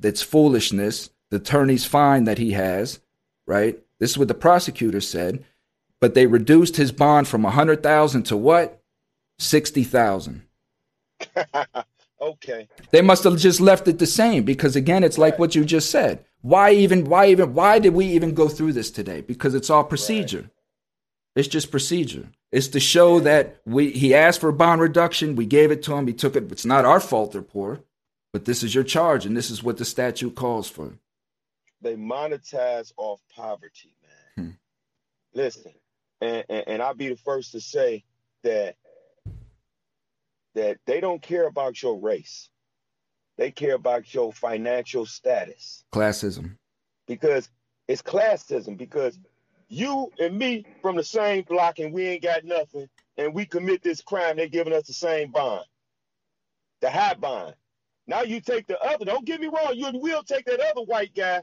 That's 0.00 0.22
foolishness. 0.22 1.10
The 1.30 1.36
attorney's 1.36 1.84
fine 1.84 2.24
that 2.24 2.38
he 2.38 2.52
has, 2.52 3.00
right? 3.46 3.78
This 3.98 4.10
is 4.10 4.18
what 4.18 4.28
the 4.28 4.34
prosecutor 4.34 5.00
said. 5.00 5.44
But 6.00 6.14
they 6.14 6.26
reduced 6.26 6.76
his 6.76 6.92
bond 6.92 7.28
from 7.28 7.42
100,000 7.42 8.22
to 8.24 8.36
what? 8.36 8.82
60,000. 9.38 10.42
Okay. 12.24 12.68
They 12.90 13.02
must 13.02 13.24
have 13.24 13.36
just 13.36 13.60
left 13.60 13.86
it 13.86 13.98
the 13.98 14.06
same 14.06 14.44
because 14.44 14.76
again, 14.76 15.04
it's 15.04 15.18
like 15.18 15.38
what 15.38 15.54
you 15.54 15.64
just 15.64 15.90
said. 15.90 16.24
Why 16.44 16.72
even 16.72 17.06
why 17.06 17.28
even 17.28 17.54
why 17.54 17.78
did 17.78 17.94
we 17.94 18.04
even 18.04 18.34
go 18.34 18.48
through 18.48 18.74
this 18.74 18.90
today? 18.90 19.22
Because 19.22 19.54
it's 19.54 19.70
all 19.70 19.82
procedure. 19.82 20.42
Right. 20.42 20.50
It's 21.36 21.48
just 21.48 21.70
procedure. 21.70 22.28
It's 22.52 22.68
to 22.68 22.80
show 22.80 23.18
that 23.20 23.62
we 23.64 23.92
he 23.92 24.14
asked 24.14 24.42
for 24.42 24.50
a 24.50 24.52
bond 24.52 24.82
reduction, 24.82 25.36
we 25.36 25.46
gave 25.46 25.70
it 25.70 25.82
to 25.84 25.94
him, 25.94 26.06
he 26.06 26.12
took 26.12 26.36
it. 26.36 26.52
It's 26.52 26.66
not 26.66 26.84
our 26.84 27.00
fault 27.00 27.32
they're 27.32 27.40
poor, 27.40 27.80
but 28.34 28.44
this 28.44 28.62
is 28.62 28.74
your 28.74 28.84
charge 28.84 29.24
and 29.24 29.34
this 29.34 29.50
is 29.50 29.62
what 29.62 29.78
the 29.78 29.86
statute 29.86 30.34
calls 30.34 30.68
for. 30.68 30.92
They 31.80 31.96
monetize 31.96 32.92
off 32.98 33.22
poverty, 33.34 33.96
man. 34.36 34.44
Hmm. 34.44 35.38
Listen, 35.38 35.72
and, 36.20 36.44
and, 36.50 36.64
and 36.66 36.82
I'll 36.82 36.92
be 36.92 37.08
the 37.08 37.16
first 37.16 37.52
to 37.52 37.60
say 37.62 38.04
that 38.42 38.76
that 40.54 40.76
they 40.84 41.00
don't 41.00 41.22
care 41.22 41.46
about 41.46 41.82
your 41.82 41.98
race. 41.98 42.50
They 43.36 43.50
care 43.50 43.74
about 43.74 44.12
your 44.14 44.32
financial 44.32 45.06
status. 45.06 45.84
Classism. 45.92 46.56
Because 47.06 47.48
it's 47.88 48.02
classism. 48.02 48.76
Because 48.76 49.18
you 49.68 50.10
and 50.18 50.38
me 50.38 50.64
from 50.82 50.96
the 50.96 51.04
same 51.04 51.42
block 51.44 51.78
and 51.78 51.92
we 51.92 52.06
ain't 52.06 52.22
got 52.22 52.44
nothing 52.44 52.88
and 53.16 53.34
we 53.34 53.44
commit 53.44 53.82
this 53.82 54.00
crime, 54.02 54.36
they're 54.36 54.48
giving 54.48 54.72
us 54.72 54.86
the 54.86 54.92
same 54.92 55.30
bond. 55.30 55.64
The 56.80 56.90
high 56.90 57.14
bond. 57.14 57.54
Now 58.06 58.22
you 58.22 58.40
take 58.40 58.66
the 58.66 58.78
other, 58.80 59.04
don't 59.04 59.24
get 59.24 59.40
me 59.40 59.48
wrong, 59.48 59.72
you 59.74 59.90
will 59.94 60.22
take 60.22 60.44
that 60.46 60.60
other 60.60 60.82
white 60.82 61.14
guy 61.14 61.40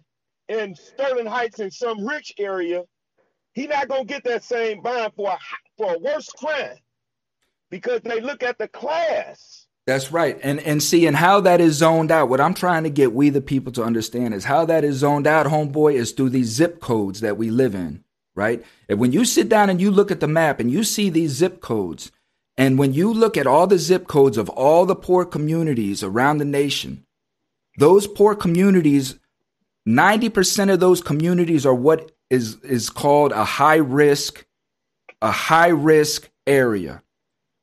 in 0.47 0.75
Sterling 0.75 1.25
Heights 1.25 1.60
in 1.60 1.71
some 1.71 2.06
rich 2.06 2.34
area. 2.38 2.84
He 3.54 3.67
not 3.67 3.88
gonna 3.88 4.06
get 4.06 4.23
that 4.25 4.43
same 4.43 4.82
bond 4.82 5.13
for 5.15 5.32
a 5.32 5.38
for 5.77 5.95
a 5.95 5.99
worse 5.99 6.30
crime 6.30 6.77
because 7.69 8.01
they 8.01 8.21
look 8.21 8.43
at 8.43 8.58
the 8.58 8.67
class. 8.67 9.61
That's 9.87 10.11
right. 10.11 10.39
And 10.43 10.59
and 10.59 10.81
see 10.81 11.07
and 11.07 11.15
how 11.15 11.39
that 11.41 11.59
is 11.59 11.75
zoned 11.75 12.11
out. 12.11 12.29
What 12.29 12.39
I'm 12.39 12.53
trying 12.53 12.83
to 12.83 12.89
get 12.89 13.13
we 13.13 13.29
the 13.29 13.41
people 13.41 13.71
to 13.73 13.83
understand 13.83 14.33
is 14.33 14.45
how 14.45 14.65
that 14.65 14.83
is 14.83 14.97
zoned 14.97 15.25
out, 15.25 15.47
homeboy, 15.47 15.93
is 15.93 16.11
through 16.11 16.29
these 16.29 16.49
zip 16.49 16.79
codes 16.79 17.21
that 17.21 17.37
we 17.37 17.49
live 17.49 17.73
in, 17.73 18.03
right? 18.35 18.63
And 18.87 18.99
when 18.99 19.11
you 19.11 19.25
sit 19.25 19.49
down 19.49 19.69
and 19.69 19.81
you 19.81 19.89
look 19.89 20.11
at 20.11 20.19
the 20.19 20.27
map 20.27 20.59
and 20.59 20.69
you 20.69 20.83
see 20.83 21.09
these 21.09 21.31
zip 21.31 21.61
codes, 21.61 22.11
and 22.57 22.77
when 22.77 22.93
you 22.93 23.11
look 23.11 23.37
at 23.37 23.47
all 23.47 23.65
the 23.65 23.79
zip 23.79 24.07
codes 24.07 24.37
of 24.37 24.49
all 24.49 24.85
the 24.85 24.95
poor 24.95 25.25
communities 25.25 26.03
around 26.03 26.37
the 26.37 26.45
nation, 26.45 27.05
those 27.79 28.05
poor 28.05 28.35
communities, 28.35 29.17
90% 29.87 30.71
of 30.71 30.79
those 30.79 31.01
communities 31.01 31.65
are 31.65 31.73
what 31.73 32.11
is 32.29 32.57
is 32.57 32.91
called 32.91 33.31
a 33.31 33.43
high 33.43 33.77
risk, 33.77 34.45
a 35.23 35.31
high 35.31 35.69
risk 35.69 36.29
area 36.45 37.01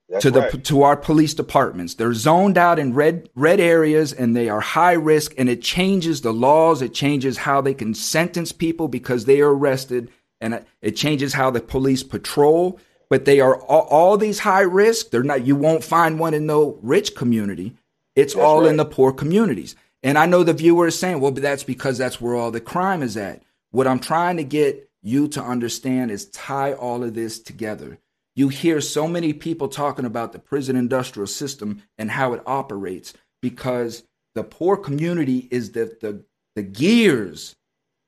That's 0.08 0.22
to 0.22 0.30
the 0.30 0.40
right. 0.40 0.64
to 0.64 0.82
our 0.82 0.96
police 0.96 1.34
departments. 1.34 1.94
They're 1.94 2.14
zoned 2.14 2.56
out 2.56 2.78
in 2.78 2.94
red 2.94 3.28
red 3.34 3.60
areas 3.60 4.12
and 4.12 4.34
they 4.34 4.48
are 4.48 4.60
high 4.60 4.92
risk 4.92 5.34
and 5.36 5.48
it 5.50 5.60
changes 5.60 6.22
the 6.22 6.32
laws, 6.32 6.80
it 6.80 6.94
changes 6.94 7.38
how 7.38 7.60
they 7.60 7.74
can 7.74 7.92
sentence 7.92 8.50
people 8.50 8.88
because 8.88 9.26
they 9.26 9.40
are 9.40 9.54
arrested 9.54 10.10
and 10.40 10.64
it 10.80 10.92
changes 10.92 11.34
how 11.34 11.50
the 11.50 11.60
police 11.60 12.02
patrol, 12.02 12.80
but 13.10 13.24
they 13.24 13.40
are 13.40 13.60
all, 13.62 13.86
all 13.90 14.16
these 14.16 14.38
high 14.38 14.62
risk. 14.62 15.10
They're 15.10 15.22
not 15.22 15.46
you 15.46 15.56
won't 15.56 15.84
find 15.84 16.18
one 16.18 16.32
in 16.32 16.46
no 16.46 16.78
rich 16.80 17.14
community. 17.14 17.76
It's 18.16 18.34
That's 18.34 18.44
all 18.44 18.66
in 18.66 18.78
the 18.78 18.84
poor 18.84 19.12
communities. 19.12 19.76
And 20.02 20.16
I 20.16 20.26
know 20.26 20.42
the 20.42 20.52
viewer 20.52 20.86
is 20.86 20.98
saying, 20.98 21.20
well, 21.20 21.32
but 21.32 21.42
that's 21.42 21.64
because 21.64 21.98
that's 21.98 22.20
where 22.20 22.34
all 22.34 22.50
the 22.50 22.60
crime 22.60 23.02
is 23.02 23.16
at. 23.16 23.42
What 23.72 23.86
I'm 23.86 23.98
trying 23.98 24.36
to 24.38 24.44
get 24.44 24.88
you 25.02 25.28
to 25.28 25.42
understand 25.42 26.10
is 26.10 26.26
tie 26.26 26.72
all 26.72 27.04
of 27.04 27.14
this 27.14 27.38
together. 27.38 27.98
You 28.38 28.50
hear 28.50 28.80
so 28.80 29.08
many 29.08 29.32
people 29.32 29.66
talking 29.66 30.04
about 30.04 30.32
the 30.32 30.38
prison 30.38 30.76
industrial 30.76 31.26
system 31.26 31.82
and 31.98 32.08
how 32.08 32.34
it 32.34 32.42
operates 32.46 33.12
because 33.42 34.04
the 34.36 34.44
poor 34.44 34.76
community 34.76 35.48
is 35.50 35.72
the, 35.72 35.96
the, 36.00 36.22
the 36.54 36.62
gears. 36.62 37.56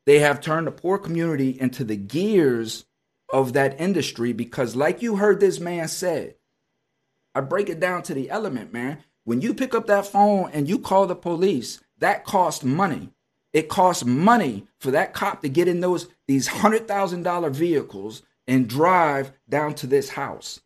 They 0.06 0.20
have 0.20 0.40
turned 0.40 0.68
the 0.68 0.70
poor 0.70 0.98
community 0.98 1.60
into 1.60 1.82
the 1.82 1.96
gears 1.96 2.84
of 3.32 3.54
that 3.54 3.80
industry 3.80 4.32
because, 4.32 4.76
like 4.76 5.02
you 5.02 5.16
heard 5.16 5.40
this 5.40 5.58
man 5.58 5.88
said, 5.88 6.36
I 7.34 7.40
break 7.40 7.68
it 7.68 7.80
down 7.80 8.04
to 8.04 8.14
the 8.14 8.30
element, 8.30 8.72
man. 8.72 8.98
When 9.24 9.40
you 9.40 9.52
pick 9.52 9.74
up 9.74 9.88
that 9.88 10.06
phone 10.06 10.52
and 10.52 10.68
you 10.68 10.78
call 10.78 11.08
the 11.08 11.16
police, 11.16 11.80
that 11.98 12.24
costs 12.24 12.62
money. 12.62 13.10
It 13.52 13.68
costs 13.68 14.04
money 14.04 14.68
for 14.78 14.92
that 14.92 15.12
cop 15.12 15.42
to 15.42 15.48
get 15.48 15.66
in 15.66 15.80
those 15.80 16.06
these 16.28 16.46
hundred 16.46 16.86
thousand 16.86 17.24
dollar 17.24 17.50
vehicles 17.50 18.22
and 18.50 18.68
drive 18.68 19.32
down 19.48 19.72
to 19.72 19.86
this 19.86 20.10
house. 20.10 20.60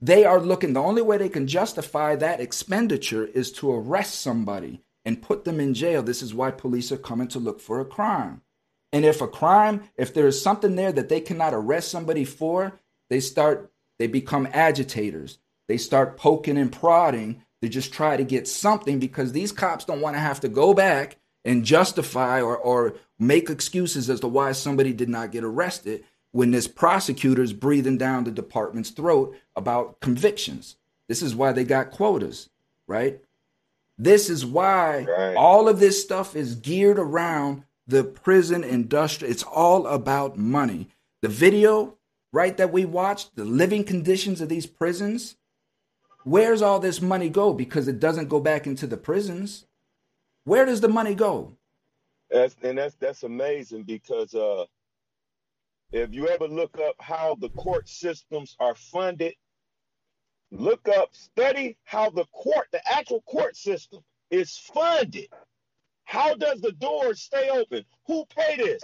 They 0.00 0.24
are 0.24 0.40
looking. 0.40 0.72
The 0.72 0.80
only 0.80 1.00
way 1.00 1.16
they 1.16 1.28
can 1.28 1.46
justify 1.46 2.16
that 2.16 2.40
expenditure 2.40 3.24
is 3.24 3.52
to 3.52 3.70
arrest 3.70 4.20
somebody 4.20 4.82
and 5.04 5.22
put 5.22 5.44
them 5.44 5.60
in 5.60 5.72
jail. 5.72 6.02
This 6.02 6.22
is 6.22 6.34
why 6.34 6.50
police 6.50 6.90
are 6.90 6.96
coming 6.96 7.28
to 7.28 7.38
look 7.38 7.60
for 7.60 7.78
a 7.78 7.84
crime. 7.84 8.42
And 8.92 9.04
if 9.04 9.20
a 9.20 9.28
crime, 9.28 9.84
if 9.96 10.12
there 10.12 10.26
is 10.26 10.42
something 10.42 10.74
there 10.74 10.90
that 10.90 11.08
they 11.08 11.20
cannot 11.20 11.54
arrest 11.54 11.88
somebody 11.88 12.24
for, 12.24 12.80
they 13.10 13.20
start, 13.20 13.70
they 14.00 14.08
become 14.08 14.48
agitators. 14.52 15.38
They 15.68 15.76
start 15.76 16.16
poking 16.16 16.58
and 16.58 16.72
prodding 16.72 17.44
to 17.62 17.68
just 17.68 17.92
try 17.92 18.16
to 18.16 18.24
get 18.24 18.48
something 18.48 18.98
because 18.98 19.30
these 19.30 19.52
cops 19.52 19.84
don't 19.84 20.00
want 20.00 20.16
to 20.16 20.20
have 20.20 20.40
to 20.40 20.48
go 20.48 20.74
back 20.74 21.16
and 21.44 21.64
justify 21.64 22.40
or, 22.40 22.56
or 22.56 22.94
make 23.20 23.48
excuses 23.48 24.10
as 24.10 24.18
to 24.18 24.26
why 24.26 24.50
somebody 24.50 24.92
did 24.92 25.08
not 25.08 25.30
get 25.30 25.44
arrested 25.44 26.02
when 26.32 26.50
this 26.50 26.68
prosecutor's 26.68 27.52
breathing 27.52 27.98
down 27.98 28.24
the 28.24 28.30
department's 28.30 28.90
throat 28.90 29.36
about 29.56 30.00
convictions. 30.00 30.76
This 31.08 31.22
is 31.22 31.34
why 31.34 31.52
they 31.52 31.64
got 31.64 31.90
quotas, 31.90 32.50
right? 32.86 33.20
This 33.98 34.30
is 34.30 34.46
why 34.46 35.04
Right. 35.04 35.36
all 35.36 35.68
of 35.68 35.80
this 35.80 36.00
stuff 36.02 36.36
is 36.36 36.54
geared 36.54 36.98
around 36.98 37.64
the 37.86 38.04
prison 38.04 38.62
industry. 38.62 39.28
It's 39.28 39.42
all 39.42 39.86
about 39.86 40.38
money. 40.38 40.88
The 41.20 41.28
video, 41.28 41.98
right, 42.32 42.56
that 42.56 42.72
we 42.72 42.84
watched, 42.84 43.34
the 43.34 43.44
living 43.44 43.84
conditions 43.84 44.40
of 44.40 44.48
these 44.48 44.66
prisons, 44.66 45.36
where's 46.24 46.62
all 46.62 46.78
this 46.78 47.02
money 47.02 47.28
go? 47.28 47.52
Because 47.52 47.88
it 47.88 47.98
doesn't 47.98 48.28
go 48.28 48.40
back 48.40 48.66
into 48.66 48.86
the 48.86 48.96
prisons. 48.96 49.66
Where 50.44 50.64
does 50.64 50.80
the 50.80 50.88
money 50.88 51.14
go? 51.14 51.56
That's, 52.30 52.54
and 52.62 52.78
that's 52.78 52.94
that's 52.94 53.24
amazing 53.24 53.82
because 53.82 54.34
uh, 54.34 54.64
if 55.92 56.12
you 56.12 56.28
ever 56.28 56.46
look 56.46 56.78
up 56.78 56.94
how 57.00 57.36
the 57.40 57.48
court 57.50 57.88
systems 57.88 58.56
are 58.60 58.74
funded, 58.74 59.34
look 60.50 60.88
up, 60.88 61.10
study 61.12 61.76
how 61.84 62.10
the 62.10 62.24
court, 62.26 62.68
the 62.72 62.80
actual 62.90 63.22
court 63.22 63.56
system, 63.56 64.00
is 64.30 64.56
funded. 64.56 65.28
How 66.04 66.34
does 66.34 66.60
the 66.60 66.72
door 66.72 67.14
stay 67.14 67.48
open? 67.50 67.84
Who 68.06 68.24
pay 68.26 68.56
this? 68.56 68.82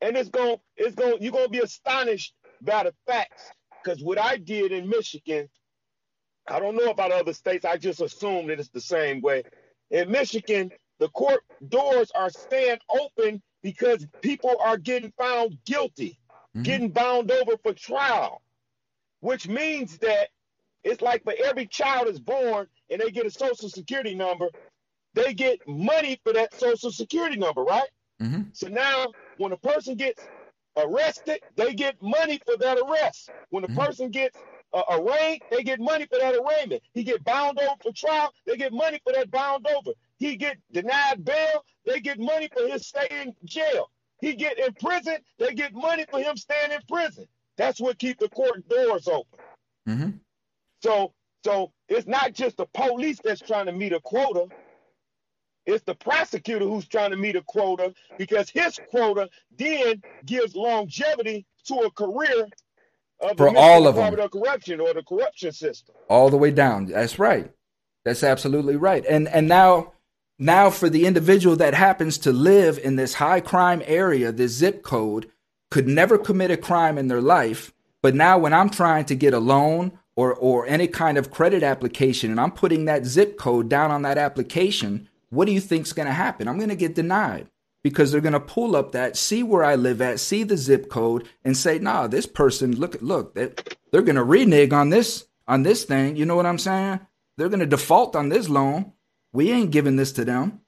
And 0.00 0.16
it's 0.16 0.28
going, 0.28 0.56
it's 0.76 0.94
going, 0.94 1.18
you're 1.20 1.32
going 1.32 1.46
to 1.46 1.50
be 1.50 1.60
astonished 1.60 2.34
by 2.60 2.84
the 2.84 2.94
facts. 3.06 3.50
Because 3.82 4.02
what 4.02 4.18
I 4.18 4.36
did 4.36 4.72
in 4.72 4.88
Michigan, 4.88 5.48
I 6.48 6.58
don't 6.58 6.76
know 6.76 6.90
about 6.90 7.12
other 7.12 7.32
states. 7.32 7.64
I 7.64 7.76
just 7.76 8.00
assume 8.00 8.48
that 8.48 8.60
it's 8.60 8.68
the 8.68 8.80
same 8.80 9.20
way. 9.20 9.44
In 9.90 10.10
Michigan, 10.10 10.70
the 10.98 11.08
court 11.08 11.40
doors 11.68 12.10
are 12.14 12.30
staying 12.30 12.78
open 12.88 13.42
because 13.64 14.06
people 14.22 14.56
are 14.64 14.78
getting 14.78 15.12
found 15.18 15.58
guilty, 15.66 16.20
Mhm. 16.54 16.64
getting 16.64 16.90
bound 16.90 17.32
over 17.32 17.58
for 17.64 17.74
trial, 17.74 18.42
which 19.20 19.48
means 19.48 19.98
that 20.00 20.28
it's 20.84 21.02
like 21.02 21.24
for 21.24 21.34
every 21.44 21.66
child 21.66 22.08
is 22.08 22.20
born 22.20 22.68
and 22.90 23.00
they 23.00 23.10
get 23.10 23.26
a 23.26 23.30
social 23.30 23.70
security 23.70 24.14
number, 24.14 24.50
they 25.14 25.34
get 25.34 25.60
money 25.66 26.20
for 26.24 26.32
that 26.34 26.54
social 26.54 26.92
security 26.92 27.36
number, 27.36 27.62
right? 27.62 27.88
Mhm. 28.20 28.52
So 28.52 28.68
now 28.68 29.14
when 29.36 29.52
a 29.52 29.58
person 29.58 29.96
gets 29.96 30.28
arrested, 30.76 31.40
they 31.56 31.74
get 31.74 31.96
money 32.02 32.40
for 32.46 32.56
that 32.58 32.78
arrest. 32.78 33.32
When 33.50 33.64
a 33.64 33.68
Mhm. 33.68 33.76
person 33.80 34.10
gets 34.10 34.44
uh, 34.74 34.82
arraigned, 34.90 35.42
they 35.50 35.62
get 35.64 35.80
money 35.80 36.06
for 36.06 36.18
that 36.18 36.34
arraignment. 36.34 36.82
He 36.94 37.04
get 37.04 37.24
bound 37.24 37.58
over 37.60 37.76
for 37.82 37.92
trial, 37.92 38.32
they 38.46 38.56
get 38.56 38.72
money 38.72 39.00
for 39.04 39.12
that 39.14 39.30
bound 39.30 39.66
over. 39.68 39.92
He 40.18 40.36
get 40.36 40.56
denied 40.72 41.24
bail, 41.24 41.64
they 41.86 42.00
get 42.00 42.18
money 42.18 42.48
for 42.56 42.66
his 42.68 42.86
stay 42.86 43.06
in 43.10 43.34
jail. 43.44 43.90
He 44.20 44.34
get 44.34 44.58
in 44.58 44.72
prison, 44.74 45.16
they 45.38 45.54
get 45.54 45.74
money 45.74 46.06
for 46.10 46.20
him 46.20 46.36
staying 46.36 46.72
in 46.72 46.80
prison. 46.88 47.26
That's 47.56 47.80
what 47.80 47.98
keep 47.98 48.18
the 48.18 48.28
court 48.28 48.66
doors 48.68 49.06
open. 49.08 49.38
Mhm. 49.88 50.20
So, 50.82 51.12
so 51.44 51.72
it's 51.88 52.06
not 52.06 52.32
just 52.32 52.56
the 52.56 52.66
police 52.66 53.20
that's 53.22 53.40
trying 53.40 53.66
to 53.66 53.72
meet 53.72 53.92
a 53.92 54.00
quota. 54.00 54.46
It's 55.66 55.84
the 55.84 55.94
prosecutor 55.94 56.66
who's 56.66 56.86
trying 56.86 57.10
to 57.10 57.16
meet 57.16 57.36
a 57.36 57.42
quota 57.42 57.94
because 58.18 58.50
his 58.50 58.78
quota 58.90 59.28
then 59.56 60.02
gives 60.26 60.54
longevity 60.54 61.46
to 61.66 61.74
a 61.76 61.90
career 61.90 62.48
of 63.20 63.36
For 63.38 63.50
the 63.50 63.58
all 63.58 63.86
of 63.86 63.96
of 63.96 64.30
Corruption 64.30 64.80
or 64.80 64.92
the 64.92 65.02
corruption 65.02 65.52
system. 65.52 65.94
all 66.10 66.28
the 66.28 66.36
way 66.36 66.50
down. 66.50 66.86
That's 66.86 67.18
right. 67.18 67.50
That's 68.04 68.22
absolutely 68.22 68.76
right. 68.76 69.04
And 69.06 69.26
and 69.28 69.48
now 69.48 69.93
now 70.38 70.70
for 70.70 70.88
the 70.88 71.06
individual 71.06 71.56
that 71.56 71.74
happens 71.74 72.18
to 72.18 72.32
live 72.32 72.78
in 72.78 72.96
this 72.96 73.14
high 73.14 73.40
crime 73.40 73.82
area, 73.86 74.32
this 74.32 74.52
zip 74.52 74.82
code 74.82 75.30
could 75.70 75.86
never 75.88 76.18
commit 76.18 76.50
a 76.50 76.56
crime 76.56 76.98
in 76.98 77.08
their 77.08 77.20
life, 77.20 77.72
but 78.02 78.14
now 78.14 78.38
when 78.38 78.52
I'm 78.52 78.70
trying 78.70 79.04
to 79.06 79.14
get 79.14 79.34
a 79.34 79.38
loan 79.38 79.98
or 80.16 80.34
or 80.34 80.66
any 80.66 80.86
kind 80.86 81.18
of 81.18 81.30
credit 81.30 81.62
application 81.62 82.30
and 82.30 82.40
I'm 82.40 82.52
putting 82.52 82.84
that 82.84 83.06
zip 83.06 83.38
code 83.38 83.68
down 83.68 83.90
on 83.90 84.02
that 84.02 84.18
application, 84.18 85.08
what 85.30 85.46
do 85.46 85.52
you 85.52 85.60
think's 85.60 85.92
going 85.92 86.06
to 86.06 86.12
happen? 86.12 86.48
I'm 86.48 86.58
going 86.58 86.68
to 86.68 86.76
get 86.76 86.94
denied 86.94 87.48
because 87.82 88.10
they're 88.10 88.20
going 88.20 88.32
to 88.32 88.40
pull 88.40 88.74
up 88.74 88.92
that, 88.92 89.16
see 89.16 89.42
where 89.42 89.62
I 89.62 89.74
live 89.74 90.00
at, 90.00 90.18
see 90.20 90.42
the 90.42 90.56
zip 90.56 90.88
code, 90.88 91.28
and 91.44 91.56
say, 91.56 91.78
"Nah, 91.78 92.06
this 92.06 92.26
person, 92.26 92.76
look, 92.76 92.96
look, 93.00 93.34
they, 93.34 93.50
they're 93.90 94.02
going 94.02 94.16
to 94.16 94.24
renege 94.24 94.72
on 94.72 94.90
this 94.90 95.26
on 95.46 95.62
this 95.62 95.84
thing." 95.84 96.16
You 96.16 96.24
know 96.24 96.36
what 96.36 96.46
I'm 96.46 96.58
saying? 96.58 97.00
They're 97.36 97.48
going 97.48 97.60
to 97.60 97.66
default 97.66 98.16
on 98.16 98.28
this 98.28 98.48
loan. 98.48 98.92
We 99.34 99.50
ain't 99.52 99.70
giving 99.70 99.96
this 99.96 100.12
to 100.12 100.24
them. 100.24 100.60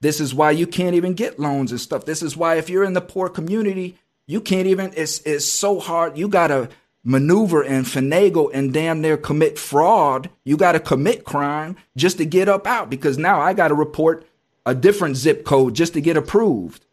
This 0.00 0.20
is 0.20 0.34
why 0.34 0.50
you 0.50 0.66
can't 0.66 0.94
even 0.94 1.14
get 1.14 1.38
loans 1.40 1.70
and 1.70 1.80
stuff. 1.80 2.04
This 2.04 2.22
is 2.22 2.36
why 2.36 2.56
if 2.56 2.68
you're 2.68 2.84
in 2.84 2.92
the 2.92 3.00
poor 3.00 3.30
community, 3.30 3.96
you 4.26 4.40
can't 4.42 4.66
even. 4.66 4.92
It's 4.96 5.20
it's 5.20 5.46
so 5.46 5.80
hard. 5.80 6.18
You 6.18 6.28
gotta 6.28 6.68
maneuver 7.02 7.62
and 7.62 7.86
finagle 7.86 8.50
and 8.52 8.74
damn 8.74 9.00
near 9.00 9.16
commit 9.16 9.58
fraud. 9.58 10.28
You 10.44 10.56
gotta 10.56 10.80
commit 10.80 11.24
crime 11.24 11.76
just 11.96 12.18
to 12.18 12.26
get 12.26 12.48
up 12.48 12.66
out 12.66 12.90
because 12.90 13.16
now 13.16 13.40
I 13.40 13.54
gotta 13.54 13.74
report 13.74 14.26
a 14.66 14.74
different 14.74 15.16
zip 15.16 15.46
code 15.46 15.74
just 15.74 15.94
to 15.94 16.00
get 16.00 16.16
approved. 16.16 16.84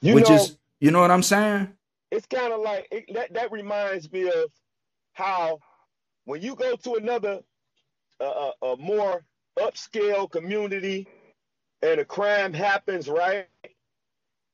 You 0.00 0.14
which 0.14 0.28
know, 0.28 0.36
is 0.36 0.56
you 0.78 0.90
know 0.90 1.00
what 1.00 1.10
I'm 1.10 1.24
saying? 1.24 1.72
it's 2.10 2.26
kind 2.26 2.52
of 2.52 2.60
like 2.60 2.88
it, 2.90 3.12
that. 3.14 3.34
That 3.34 3.52
reminds 3.52 4.10
me 4.12 4.28
of 4.28 4.50
how 5.12 5.58
when 6.24 6.42
you 6.42 6.54
go 6.54 6.76
to 6.76 6.94
another, 6.94 7.40
uh, 8.20 8.50
a 8.62 8.76
more 8.78 9.24
upscale 9.58 10.30
community, 10.30 11.08
and 11.82 12.00
a 12.00 12.04
crime 12.04 12.52
happens, 12.52 13.08
right? 13.08 13.46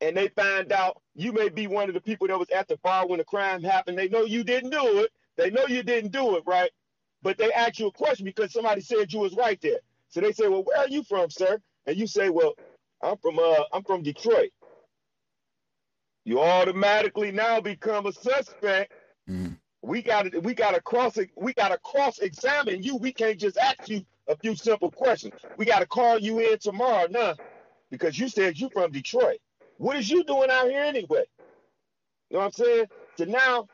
And 0.01 0.17
they 0.17 0.29
find 0.29 0.73
out 0.73 1.01
you 1.15 1.33
may 1.33 1.49
be 1.49 1.67
one 1.67 1.89
of 1.89 1.95
the 1.95 2.01
people 2.01 2.27
that 2.29 2.39
was 2.39 2.51
at 2.51 2.69
the 2.69 2.77
bar 2.79 3.07
when 3.07 3.19
the 3.19 3.25
crime 3.25 3.63
happened. 3.63 3.99
They 3.99 4.09
know 4.09 4.25
you 4.25 4.45
didn't 4.45 4.71
do 4.71 5.01
it. 5.01 5.11
They 5.37 5.51
know 5.51 5.67
you 5.67 5.83
didn't 5.83 6.13
do 6.13 6.37
it, 6.37 6.45
right? 6.47 6.71
But 7.23 7.39
they 7.39 7.53
ask 7.53 7.79
you 7.79 7.87
a 7.89 7.93
question 7.93 8.25
because 8.27 8.53
somebody 8.53 8.83
said 8.83 9.13
you 9.13 9.21
was 9.21 9.35
right 9.35 9.61
there. 9.63 9.81
So 10.11 10.21
they 10.21 10.33
say, 10.33 10.49
"Well, 10.49 10.65
where 10.65 10.79
are 10.79 10.89
you 10.89 11.03
from, 11.05 11.31
sir?" 11.31 11.61
And 11.87 11.97
you 11.97 12.07
say, 12.07 12.29
"Well, 12.29 12.55
I'm 13.03 13.17
from 13.19 13.39
uh, 13.39 13.65
I'm 13.73 13.85
from 13.85 14.03
Detroit." 14.03 14.51
You 16.25 16.41
automatically 16.41 17.33
now 17.33 17.61
become 17.61 18.07
a 18.07 18.13
suspect. 18.13 18.93
Mhm. 19.29 19.59
We 19.83 20.03
got 20.03 20.33
to 20.33 20.41
we 20.41 20.55
got 20.55 20.75
to 20.75 20.83
cross 20.83 21.19
we 21.37 21.55
got 21.55 21.69
to 21.69 21.79
cross 21.79 22.19
examine 22.19 22.83
you. 22.83 22.97
We 22.97 23.13
can't 23.13 23.39
just 23.39 23.59
ask 23.59 23.89
you 23.89 24.05
a 24.29 24.37
few 24.37 24.57
simple 24.57 24.91
questions. 24.91 25.35
We 25.57 25.65
got 25.65 25.81
to 25.81 25.87
call 25.87 26.19
you 26.19 26.39
in 26.39 26.59
tomorrow 26.59 27.07
now 27.11 27.35
because 27.91 28.19
you 28.19 28.29
said 28.29 28.59
you 28.59 28.71
from 28.73 28.93
Detroit. 28.93 29.39
What 29.79 29.97
is 29.97 30.11
you 30.11 30.25
doing 30.25 30.51
out 30.51 30.69
here 30.71 30.83
anyway? 30.83 31.25
You 32.31 32.37
know 32.37 32.39
what 32.41 32.45
I'm 32.47 32.53
saying? 32.53 32.87
So 33.19 33.25
now 33.25 33.69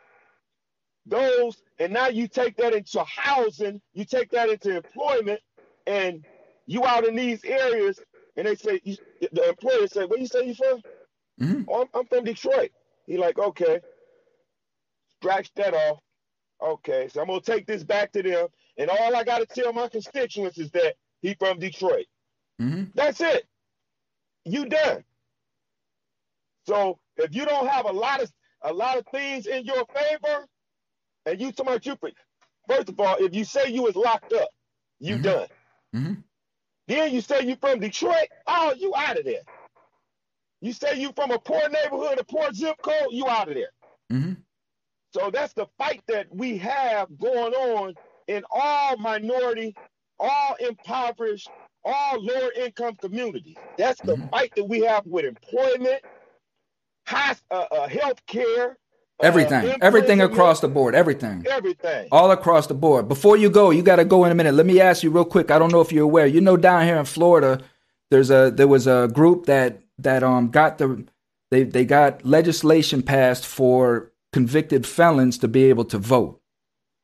those, 1.06 1.62
and 1.78 1.92
now 1.92 2.08
you 2.08 2.28
take 2.28 2.56
that 2.56 2.74
into 2.74 3.02
housing, 3.04 3.80
you 3.94 4.04
take 4.04 4.30
that 4.30 4.48
into 4.48 4.76
employment, 4.76 5.40
and 5.86 6.24
you 6.66 6.84
out 6.84 7.06
in 7.06 7.16
these 7.16 7.44
areas, 7.44 7.98
and 8.36 8.46
they 8.46 8.54
say 8.54 8.80
you, 8.84 8.96
the 9.32 9.48
employer 9.48 9.86
say, 9.86 10.04
"Where 10.04 10.18
you 10.18 10.26
say 10.26 10.46
you 10.46 10.54
from?" 10.54 10.82
Mm-hmm. 11.40 11.62
Oh, 11.68 11.82
I'm, 11.82 11.88
I'm 11.94 12.06
from 12.06 12.24
Detroit. 12.24 12.70
He 13.06 13.16
like, 13.16 13.38
okay, 13.38 13.80
scratch 15.16 15.50
that 15.56 15.74
off. 15.74 15.98
Okay, 16.62 17.08
so 17.08 17.20
I'm 17.20 17.26
gonna 17.26 17.40
take 17.40 17.66
this 17.66 17.82
back 17.82 18.12
to 18.12 18.22
them, 18.22 18.48
and 18.80 18.88
all 18.88 19.14
I 19.14 19.24
gotta 19.24 19.44
tell 19.44 19.74
my 19.74 19.88
constituents 19.88 20.56
is 20.56 20.70
that 20.70 20.94
he 21.20 21.34
from 21.34 21.58
Detroit. 21.58 22.06
Mm-hmm. 22.60 22.84
That's 22.94 23.20
it. 23.20 23.44
You 24.46 24.64
done. 24.64 25.04
So 26.66 26.98
if 27.18 27.34
you 27.34 27.44
don't 27.44 27.68
have 27.68 27.84
a 27.84 27.92
lot 27.92 28.22
of 28.22 28.32
a 28.62 28.72
lot 28.72 28.96
of 28.96 29.04
things 29.12 29.46
in 29.46 29.64
your 29.66 29.84
favor, 29.94 30.46
and 31.26 31.38
you 31.40 31.52
about 31.58 31.84
you, 31.84 31.96
first 32.68 32.88
of 32.88 32.98
all, 32.98 33.16
if 33.18 33.34
you 33.34 33.44
say 33.44 33.68
you 33.70 33.82
was 33.82 33.96
locked 33.96 34.32
up, 34.32 34.48
you 34.98 35.16
Mhm. 35.16 35.22
done. 35.22 35.48
Mm-hmm. 35.94 36.14
Then 36.88 37.12
you 37.12 37.20
say 37.20 37.42
you 37.42 37.56
from 37.56 37.80
Detroit, 37.80 38.28
oh, 38.46 38.74
you 38.78 38.94
out 38.96 39.18
of 39.18 39.24
there. 39.26 39.42
You 40.62 40.72
say 40.72 40.98
you 40.98 41.12
from 41.12 41.30
a 41.32 41.38
poor 41.38 41.68
neighborhood, 41.68 42.18
a 42.18 42.24
poor 42.24 42.50
zip 42.52 42.76
code, 42.82 43.08
you 43.12 43.28
out 43.28 43.48
of 43.48 43.54
there. 43.54 43.72
Mm-hmm. 44.10 44.34
So 45.12 45.30
that's 45.30 45.52
the 45.52 45.66
fight 45.78 46.02
that 46.08 46.34
we 46.34 46.56
have 46.58 47.18
going 47.18 47.52
on 47.54 47.94
in 48.30 48.44
all 48.50 48.96
minority, 48.98 49.76
all 50.20 50.56
impoverished, 50.60 51.52
all 51.84 52.22
lower 52.22 52.52
income 52.52 52.96
communities. 53.02 53.58
That's 53.78 54.02
the 54.02 54.16
Mhm. 54.16 54.30
fight 54.30 54.52
that 54.56 54.64
we 54.66 54.82
have 54.82 55.06
with 55.06 55.26
employment, 55.26 56.02
high, 57.06 57.36
uh, 57.50 57.66
uh, 57.72 57.88
health 57.88 58.24
care, 58.26 58.78
Everything, 59.22 59.76
everything 59.82 60.22
across 60.22 60.60
the 60.60 60.68
board, 60.68 60.94
everything. 60.94 61.46
everything. 61.50 62.08
all 62.12 62.30
across 62.32 62.66
the 62.68 62.74
board. 62.74 63.08
Before 63.08 63.36
you 63.36 63.50
go, 63.50 63.70
you 63.70 63.82
got 63.82 63.96
to 63.96 64.04
go 64.06 64.24
in 64.24 64.32
a 64.32 64.36
minute. 64.36 64.54
Let 64.54 64.66
me 64.66 64.80
ask 64.80 65.02
you 65.02 65.10
real 65.10 65.26
quick. 65.26 65.50
I 65.50 65.58
don't 65.58 65.72
know 65.72 65.82
if 65.82 65.92
you're 65.92 66.04
aware. 66.04 66.26
You 66.26 66.40
know, 66.40 66.56
down 66.56 66.86
here 66.86 66.96
in 66.98 67.06
Florida, 67.06 67.60
there's 68.10 68.30
a 68.30 68.50
there 68.54 68.68
was 68.68 68.86
a 68.86 69.08
group 69.12 69.46
that 69.46 69.80
that 69.98 70.22
um 70.24 70.50
got 70.50 70.78
the 70.78 71.04
they 71.50 71.64
they 71.64 71.84
got 71.84 72.24
legislation 72.24 73.02
passed 73.02 73.46
for 73.46 74.12
convicted 74.32 74.86
felons 74.86 75.38
to 75.38 75.48
be 75.48 75.64
able 75.64 75.84
to 75.86 75.98
vote, 75.98 76.40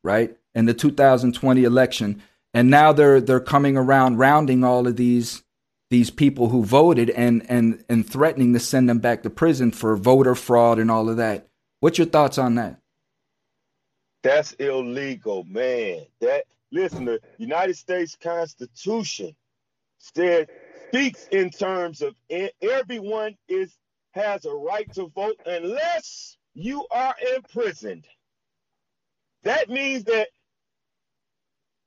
right, 0.04 0.36
in 0.56 0.64
the 0.64 0.74
2020 0.74 1.62
election. 1.62 2.22
And 2.52 2.70
now 2.70 2.92
they're 2.92 3.20
they're 3.20 3.38
coming 3.38 3.76
around 3.76 4.16
rounding 4.16 4.64
all 4.64 4.88
of 4.88 4.96
these 4.96 5.44
these 5.90 6.10
people 6.10 6.48
who 6.48 6.64
voted 6.64 7.10
and 7.10 7.44
and 7.48 7.84
and 7.88 8.08
threatening 8.08 8.54
to 8.54 8.58
send 8.58 8.88
them 8.88 8.98
back 8.98 9.22
to 9.22 9.30
prison 9.30 9.70
for 9.70 9.94
voter 9.96 10.34
fraud 10.34 10.78
and 10.78 10.90
all 10.90 11.08
of 11.08 11.18
that. 11.18 11.46
What's 11.80 11.98
your 11.98 12.06
thoughts 12.06 12.38
on 12.38 12.54
that? 12.56 12.80
That's 14.22 14.54
illegal, 14.54 15.44
man. 15.44 16.06
That 16.20 16.44
listen, 16.72 17.04
the 17.04 17.20
United 17.36 17.76
States 17.76 18.16
Constitution 18.20 19.36
said 19.98 20.48
speaks 20.88 21.28
in 21.30 21.50
terms 21.50 22.00
of 22.00 22.14
everyone 22.62 23.36
is 23.48 23.76
has 24.12 24.46
a 24.46 24.54
right 24.54 24.90
to 24.94 25.08
vote 25.08 25.38
unless 25.44 26.38
you 26.54 26.86
are 26.90 27.14
imprisoned. 27.36 28.06
That 29.42 29.68
means 29.68 30.04
that 30.04 30.28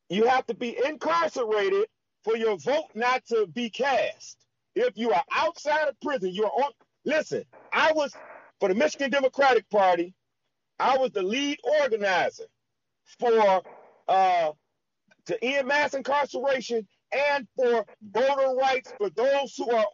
you 0.09 0.25
have 0.25 0.45
to 0.47 0.53
be 0.53 0.77
incarcerated 0.85 1.87
for 2.23 2.35
your 2.35 2.57
vote 2.57 2.89
not 2.95 3.25
to 3.27 3.47
be 3.47 3.69
cast. 3.69 4.37
If 4.75 4.97
you 4.97 5.11
are 5.11 5.23
outside 5.31 5.87
of 5.87 5.99
prison, 6.01 6.31
you're 6.33 6.51
on. 6.51 6.71
Listen, 7.05 7.43
I 7.73 7.91
was 7.93 8.13
for 8.59 8.69
the 8.69 8.75
Michigan 8.75 9.09
Democratic 9.11 9.69
Party. 9.69 10.13
I 10.79 10.97
was 10.97 11.11
the 11.11 11.23
lead 11.23 11.59
organizer 11.81 12.45
for 13.19 13.61
uh, 14.07 14.51
to 15.25 15.43
end 15.43 15.67
mass 15.67 15.93
incarceration 15.93 16.87
and 17.11 17.47
for 17.55 17.85
voter 18.01 18.55
rights 18.55 18.93
for 18.97 19.09
those 19.09 19.55
who 19.55 19.71
are 19.71 19.85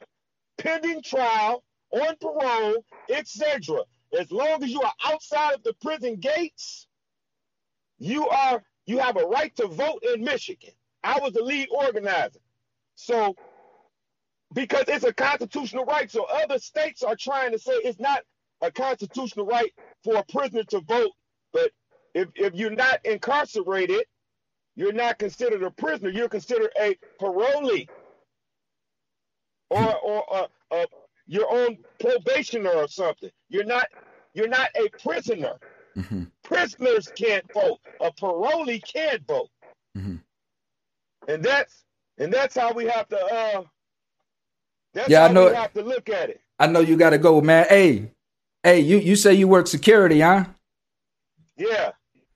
pending 0.57 1.01
trial, 1.01 1.63
on 1.91 2.15
parole, 2.19 2.85
etc. 3.09 3.81
As 4.17 4.31
long 4.31 4.63
as 4.63 4.69
you 4.69 4.81
are 4.81 4.93
outside 5.05 5.55
of 5.55 5.63
the 5.63 5.73
prison 5.81 6.17
gates, 6.17 6.87
you 7.97 8.27
are 8.27 8.61
you 8.85 8.99
have 8.99 9.17
a 9.17 9.25
right 9.25 9.55
to 9.57 9.67
vote 9.67 10.03
in 10.13 10.23
Michigan. 10.23 10.71
I 11.03 11.19
was 11.19 11.33
the 11.33 11.43
lead 11.43 11.69
organizer. 11.71 12.39
So 12.95 13.35
because 14.53 14.85
it's 14.87 15.03
a 15.03 15.13
constitutional 15.13 15.85
right, 15.85 16.09
so 16.09 16.25
other 16.25 16.59
states 16.59 17.03
are 17.03 17.15
trying 17.15 17.51
to 17.51 17.59
say 17.59 17.73
it's 17.73 17.99
not 17.99 18.21
a 18.61 18.71
constitutional 18.71 19.45
right 19.45 19.73
for 20.03 20.15
a 20.15 20.23
prisoner 20.23 20.63
to 20.63 20.79
vote. 20.81 21.11
But 21.51 21.71
if, 22.13 22.29
if 22.35 22.53
you're 22.53 22.71
not 22.71 23.05
incarcerated, 23.05 24.05
you're 24.75 24.93
not 24.93 25.19
considered 25.19 25.63
a 25.63 25.71
prisoner. 25.71 26.09
You're 26.09 26.29
considered 26.29 26.71
a 26.79 26.97
parolee 27.19 27.87
or 29.69 29.95
or 29.99 30.35
uh, 30.35 30.47
uh, 30.71 30.85
you're 31.27 31.49
on 31.49 31.77
probation 31.99 32.67
or 32.67 32.87
something. 32.87 33.31
You're 33.49 33.65
not 33.65 33.87
you're 34.33 34.47
not 34.47 34.69
a 34.75 34.89
prisoner. 34.99 35.53
Mm-hmm. 35.97 36.23
Prisoners 36.45 37.11
can't 37.15 37.43
vote. 37.53 37.79
A 38.01 38.11
parolee 38.11 38.81
can't 38.83 39.25
vote. 39.27 39.49
Mhm. 39.97 40.21
And 41.27 41.43
that's 41.43 41.83
and 42.17 42.31
that's 42.31 42.55
how 42.55 42.71
we 42.71 42.85
have 42.85 43.07
to 43.09 43.17
uh 43.19 43.63
that's 44.93 45.09
Yeah, 45.09 45.25
I 45.25 45.31
know- 45.31 45.49
we 45.49 45.55
have 45.55 45.73
to 45.73 45.83
look 45.83 46.07
at 46.09 46.29
it. 46.29 46.41
I 46.57 46.67
know 46.67 46.79
you 46.79 46.95
got 46.95 47.09
to 47.09 47.17
go, 47.17 47.41
man. 47.41 47.65
Hey, 47.67 48.11
hey, 48.63 48.79
you 48.79 48.97
you 48.97 49.15
say 49.17 49.33
you 49.33 49.47
work 49.47 49.67
security, 49.67 50.21
huh? 50.21 50.45
Yeah. 51.57 51.91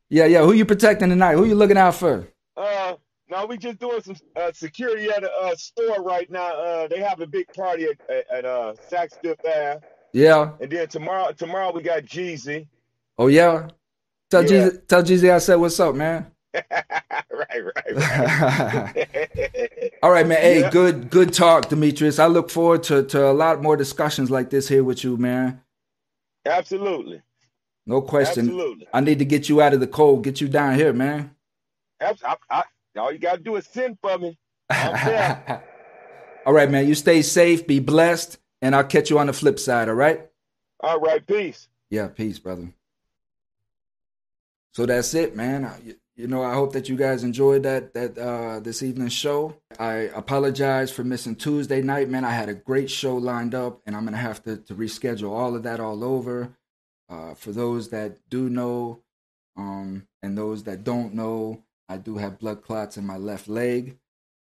Yeah, 0.10 0.26
yeah. 0.26 0.42
Who 0.44 0.52
you 0.54 0.66
protecting 0.66 1.10
tonight? 1.10 1.36
Who 1.36 1.46
you 1.46 1.56
looking 1.56 1.78
out 1.78 1.96
for? 1.96 2.28
Uh, 2.58 2.96
no, 3.30 3.46
we 3.46 3.58
just 3.58 3.80
doing 3.80 4.02
some 4.02 4.18
uh, 4.36 4.52
security 4.52 5.10
at 5.10 5.24
a 5.24 5.32
uh, 5.32 5.56
store 5.56 6.02
right 6.04 6.30
now. 6.32 6.52
Uh, 6.54 6.88
they 6.88 7.00
have 7.00 7.22
a 7.22 7.28
big 7.28 7.48
party 7.54 7.86
at, 7.86 8.10
at, 8.10 8.30
at 8.30 8.46
uh, 8.46 8.74
Saks 8.92 9.14
Fifth 9.22 9.46
Ave, 9.46 9.80
Yeah. 10.14 10.52
and 10.60 10.70
then 10.72 10.88
tomorrow, 10.88 11.32
tomorrow 11.32 11.72
we 11.72 11.84
got 11.84 12.04
Jeezy. 12.04 12.68
Oh 13.18 13.28
yeah. 13.28 13.68
Tell 14.30 14.44
Yeah. 14.44 14.48
Jesus, 14.66 14.80
tell 14.88 15.04
Jeezy 15.04 15.32
I 15.32 15.40
said 15.40 15.56
what's 15.56 15.80
up, 15.80 15.96
man. 15.96 16.32
right, 16.54 16.64
right, 17.32 17.96
right. 17.96 19.92
All 20.04 20.12
right, 20.12 20.26
man. 20.28 20.42
Hey, 20.42 20.62
Yeah. 20.62 20.70
good 20.70 21.10
good 21.10 21.34
talk, 21.34 21.70
Demetrius. 21.70 22.20
I 22.20 22.28
look 22.28 22.50
forward 22.50 22.84
to 22.84 23.04
to 23.04 23.30
a 23.30 23.34
lot 23.34 23.62
more 23.62 23.78
discussions 23.78 24.30
like 24.32 24.50
this 24.50 24.68
here 24.68 24.84
with 24.84 25.04
you, 25.04 25.18
man. 25.18 25.62
Absolutely, 26.46 27.22
No 27.86 28.02
question. 28.02 28.48
absolutely. 28.48 28.88
I 28.94 29.02
need 29.02 29.20
to 29.20 29.26
get 29.26 29.50
you 29.50 29.62
out 29.62 29.74
of 29.74 29.80
the 29.80 29.88
cold, 29.88 30.24
get 30.24 30.42
you 30.42 30.48
down 30.48 30.76
here, 30.76 30.94
man. 30.94 31.36
I, 32.02 32.16
I, 32.50 32.64
all 32.98 33.12
you 33.12 33.20
gotta 33.20 33.42
do 33.42 33.56
is 33.58 33.68
send 33.68 33.98
for 34.02 34.18
me. 34.18 34.38
All 36.46 36.54
right, 36.54 36.72
man. 36.72 36.88
You 36.88 36.96
stay 36.96 37.22
safe, 37.22 37.68
be 37.68 37.80
blessed, 37.80 38.38
and 38.62 38.74
I'll 38.76 38.84
catch 38.86 39.10
you 39.10 39.20
on 39.20 39.28
the 39.28 39.34
flip 39.34 39.60
side, 39.60 39.90
all 39.90 39.96
right? 39.96 40.28
All 40.80 41.00
right, 41.00 41.26
peace. 41.28 41.68
Yeah, 41.90 42.08
peace, 42.08 42.40
brother. 42.40 42.74
So 44.74 44.86
that's 44.86 45.14
it, 45.14 45.36
man. 45.36 45.66
I, 45.66 45.78
you- 46.16 46.28
know, 46.28 46.44
I 46.44 46.54
hope 46.54 46.74
that 46.74 46.90
you 46.90 46.98
guys 46.98 47.24
enjoyed 47.24 47.64
that 47.64 47.94
that 47.94 48.18
uh, 48.18 48.60
this 48.60 48.84
evening's 48.84 49.14
show. 49.14 49.56
I 49.80 49.94
apologize 50.14 50.92
for 50.92 51.06
missing 51.06 51.34
Tuesday 51.38 51.82
night, 51.82 52.10
man. 52.10 52.26
I 52.26 52.32
had 52.32 52.50
a 52.50 52.54
great 52.54 52.92
show 52.92 53.16
lined 53.16 53.56
up, 53.56 53.80
and 53.86 53.96
I'm 53.96 54.04
gonna 54.04 54.18
have 54.18 54.44
to 54.44 54.58
to 54.58 54.76
reschedule 54.76 55.30
all 55.32 55.56
of 55.56 55.64
that 55.64 55.80
all 55.80 56.04
over. 56.04 56.50
Uh, 57.08 57.36
for 57.36 57.54
those 57.54 57.90
that 57.92 58.18
do 58.30 58.50
know, 58.50 59.02
um, 59.56 60.08
and 60.22 60.38
those 60.38 60.64
that 60.66 60.84
don't 60.84 61.14
know, 61.14 61.64
I 61.88 61.96
do 61.96 62.18
have 62.18 62.38
blood 62.38 62.64
clots 62.64 62.98
in 62.98 63.06
my 63.06 63.16
left 63.18 63.48
leg. 63.48 63.98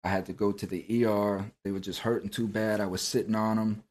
I 0.03 0.09
had 0.09 0.27
to 0.27 0.33
go 0.33 0.51
to 0.51 0.67
the 0.67 1.05
ER. 1.05 1.51
They 1.63 1.71
were 1.71 1.79
just 1.79 2.01
hurting 2.01 2.29
too 2.29 2.47
bad. 2.47 2.81
I 2.81 2.85
was 2.85 3.01
sitting 3.01 3.33
on 3.35 3.55
them, 3.57 3.83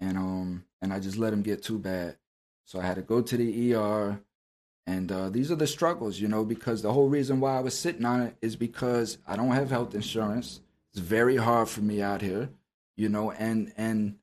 and 0.00 0.16
um, 0.16 0.64
and 0.80 0.90
I 0.90 1.00
just 1.00 1.18
let 1.18 1.30
them 1.30 1.42
get 1.42 1.62
too 1.62 1.78
bad. 1.78 2.16
So 2.64 2.80
I 2.80 2.82
had 2.86 2.96
to 2.96 3.02
go 3.02 3.20
to 3.20 3.36
the 3.36 3.74
ER. 3.74 4.20
And 4.86 5.10
uh, 5.10 5.30
these 5.30 5.50
are 5.50 5.56
the 5.56 5.66
struggles, 5.66 6.20
you 6.20 6.28
know, 6.28 6.44
because 6.44 6.82
the 6.82 6.92
whole 6.92 7.08
reason 7.08 7.40
why 7.40 7.56
I 7.56 7.60
was 7.60 7.76
sitting 7.76 8.04
on 8.04 8.22
it 8.22 8.36
is 8.40 8.54
because 8.54 9.18
I 9.26 9.34
don't 9.34 9.50
have 9.50 9.70
health 9.70 9.94
insurance. 9.94 10.60
It's 10.92 11.00
very 11.00 11.36
hard 11.36 11.68
for 11.68 11.80
me 11.80 12.00
out 12.00 12.22
here, 12.22 12.50
you 12.96 13.08
know, 13.08 13.32
and 13.32 13.72
and 13.76 14.16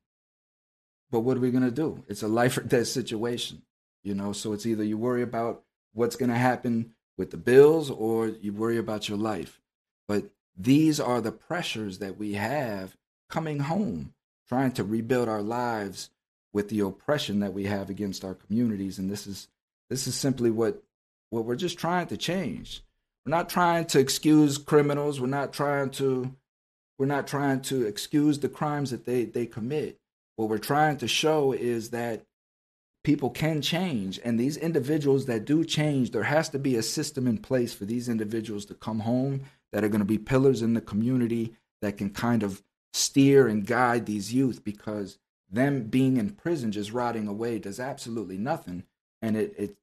but 1.12 1.20
what 1.20 1.38
are 1.38 1.42
we 1.42 1.52
gonna 1.52 1.70
do? 1.70 2.04
It's 2.08 2.24
a 2.24 2.28
life 2.28 2.58
or 2.58 2.62
death 2.62 2.88
situation, 2.88 3.62
you 4.04 4.16
know. 4.16 4.32
So 4.32 4.54
it's 4.54 4.66
either 4.66 4.84
you 4.84 4.98
worry 4.98 5.22
about 5.22 5.64
what's 5.94 6.16
gonna 6.16 6.38
happen 6.38 6.94
with 7.18 7.32
the 7.32 7.38
bills 7.38 7.92
or 7.92 8.28
you 8.28 8.54
worry 8.54 8.78
about 8.78 9.10
your 9.10 9.18
life. 9.18 9.62
But 10.08 10.30
these 10.58 11.00
are 11.00 11.22
the 11.22 11.32
pressures 11.32 12.00
that 12.00 12.18
we 12.18 12.34
have 12.34 12.96
coming 13.30 13.60
home, 13.60 14.14
trying 14.48 14.72
to 14.72 14.84
rebuild 14.84 15.28
our 15.28 15.42
lives 15.42 16.10
with 16.54 16.70
the 16.70 16.80
oppression 16.80 17.40
that 17.40 17.54
we 17.54 17.66
have 17.66 17.90
against 17.90 18.24
our 18.24 18.34
communities. 18.34 18.98
And 18.98 19.10
this 19.12 19.28
is 19.28 19.50
this 19.90 20.08
is 20.08 20.16
simply 20.16 20.52
what 20.52 20.82
what 21.30 21.46
we're 21.46 21.56
just 21.56 21.80
trying 21.80 22.08
to 22.08 22.18
change. 22.18 22.84
We're 23.26 23.32
not 23.32 23.50
trying 23.50 23.86
to 23.86 24.00
excuse 24.00 24.58
criminals. 24.58 25.20
We're 25.20 25.28
not 25.28 25.54
trying 25.54 25.90
to 25.92 26.36
we're 27.00 27.06
not 27.06 27.28
trying 27.28 27.62
to 27.62 27.86
excuse 27.86 28.40
the 28.40 28.50
crimes 28.50 28.92
that 28.92 29.06
they, 29.06 29.26
they 29.26 29.46
commit. 29.46 30.00
What 30.36 30.50
we're 30.50 30.58
trying 30.58 30.98
to 30.98 31.08
show 31.08 31.52
is 31.52 31.90
that 31.90 32.24
people 33.04 33.30
can 33.30 33.62
change. 33.62 34.20
And 34.24 34.40
these 34.40 34.58
individuals 34.58 35.26
that 35.26 35.46
do 35.46 35.66
change, 35.66 36.12
there 36.12 36.24
has 36.24 36.50
to 36.50 36.60
be 36.60 36.76
a 36.76 36.84
system 36.84 37.28
in 37.28 37.40
place 37.40 37.74
for 37.74 37.86
these 37.86 38.08
individuals 38.08 38.66
to 38.66 38.74
come 38.74 39.00
home 39.00 39.42
that 39.72 39.84
are 39.84 39.90
going 39.90 40.00
to 40.00 40.06
be 40.06 40.18
pillars 40.18 40.62
in 40.62 40.74
the 40.74 40.82
community 40.82 41.56
that 41.82 41.98
can 41.98 42.10
kind 42.10 42.44
of 42.44 42.64
steer 42.94 43.48
and 43.48 43.66
guide 43.66 44.06
these 44.06 44.34
youth 44.34 44.64
because 44.64 45.18
them 45.50 45.84
being 45.84 46.18
in 46.18 46.30
prison 46.30 46.72
just 46.72 46.94
rotting 46.94 47.28
away 47.28 47.60
does 47.60 47.80
absolutely 47.80 48.38
nothing 48.38 48.84
and 49.24 49.36
it, 49.36 49.56
it 49.58 49.76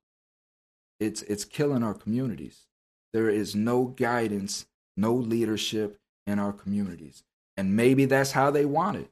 it's 1.00 1.22
it's 1.22 1.44
killing 1.44 1.82
our 1.82 1.94
communities. 1.94 2.66
There 3.12 3.28
is 3.28 3.56
no 3.56 3.86
guidance 3.86 4.66
no 4.96 5.14
leadership 5.14 5.98
in 6.26 6.38
our 6.38 6.52
communities. 6.52 7.24
And 7.56 7.74
maybe 7.74 8.04
that's 8.04 8.32
how 8.32 8.50
they 8.50 8.64
want 8.64 8.98
it. 8.98 9.10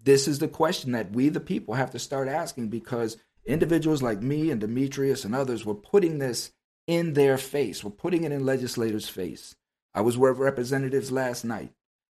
This 0.00 0.28
is 0.28 0.38
the 0.38 0.48
question 0.48 0.92
that 0.92 1.12
we 1.12 1.28
the 1.28 1.40
people 1.40 1.74
have 1.74 1.90
to 1.92 1.98
start 1.98 2.28
asking 2.28 2.68
because 2.68 3.16
individuals 3.46 4.02
like 4.02 4.20
me 4.20 4.50
and 4.50 4.60
demetrius 4.60 5.24
and 5.24 5.34
others 5.34 5.64
were 5.64 5.74
putting 5.74 6.18
this 6.18 6.52
in 6.86 7.12
their 7.12 7.38
face 7.38 7.84
we're 7.84 7.90
putting 7.90 8.24
it 8.24 8.32
in 8.32 8.44
legislators 8.44 9.08
face. 9.08 9.56
I 9.94 10.00
was 10.00 10.18
with 10.18 10.38
representatives 10.38 11.12
last 11.12 11.44
night. 11.44 11.72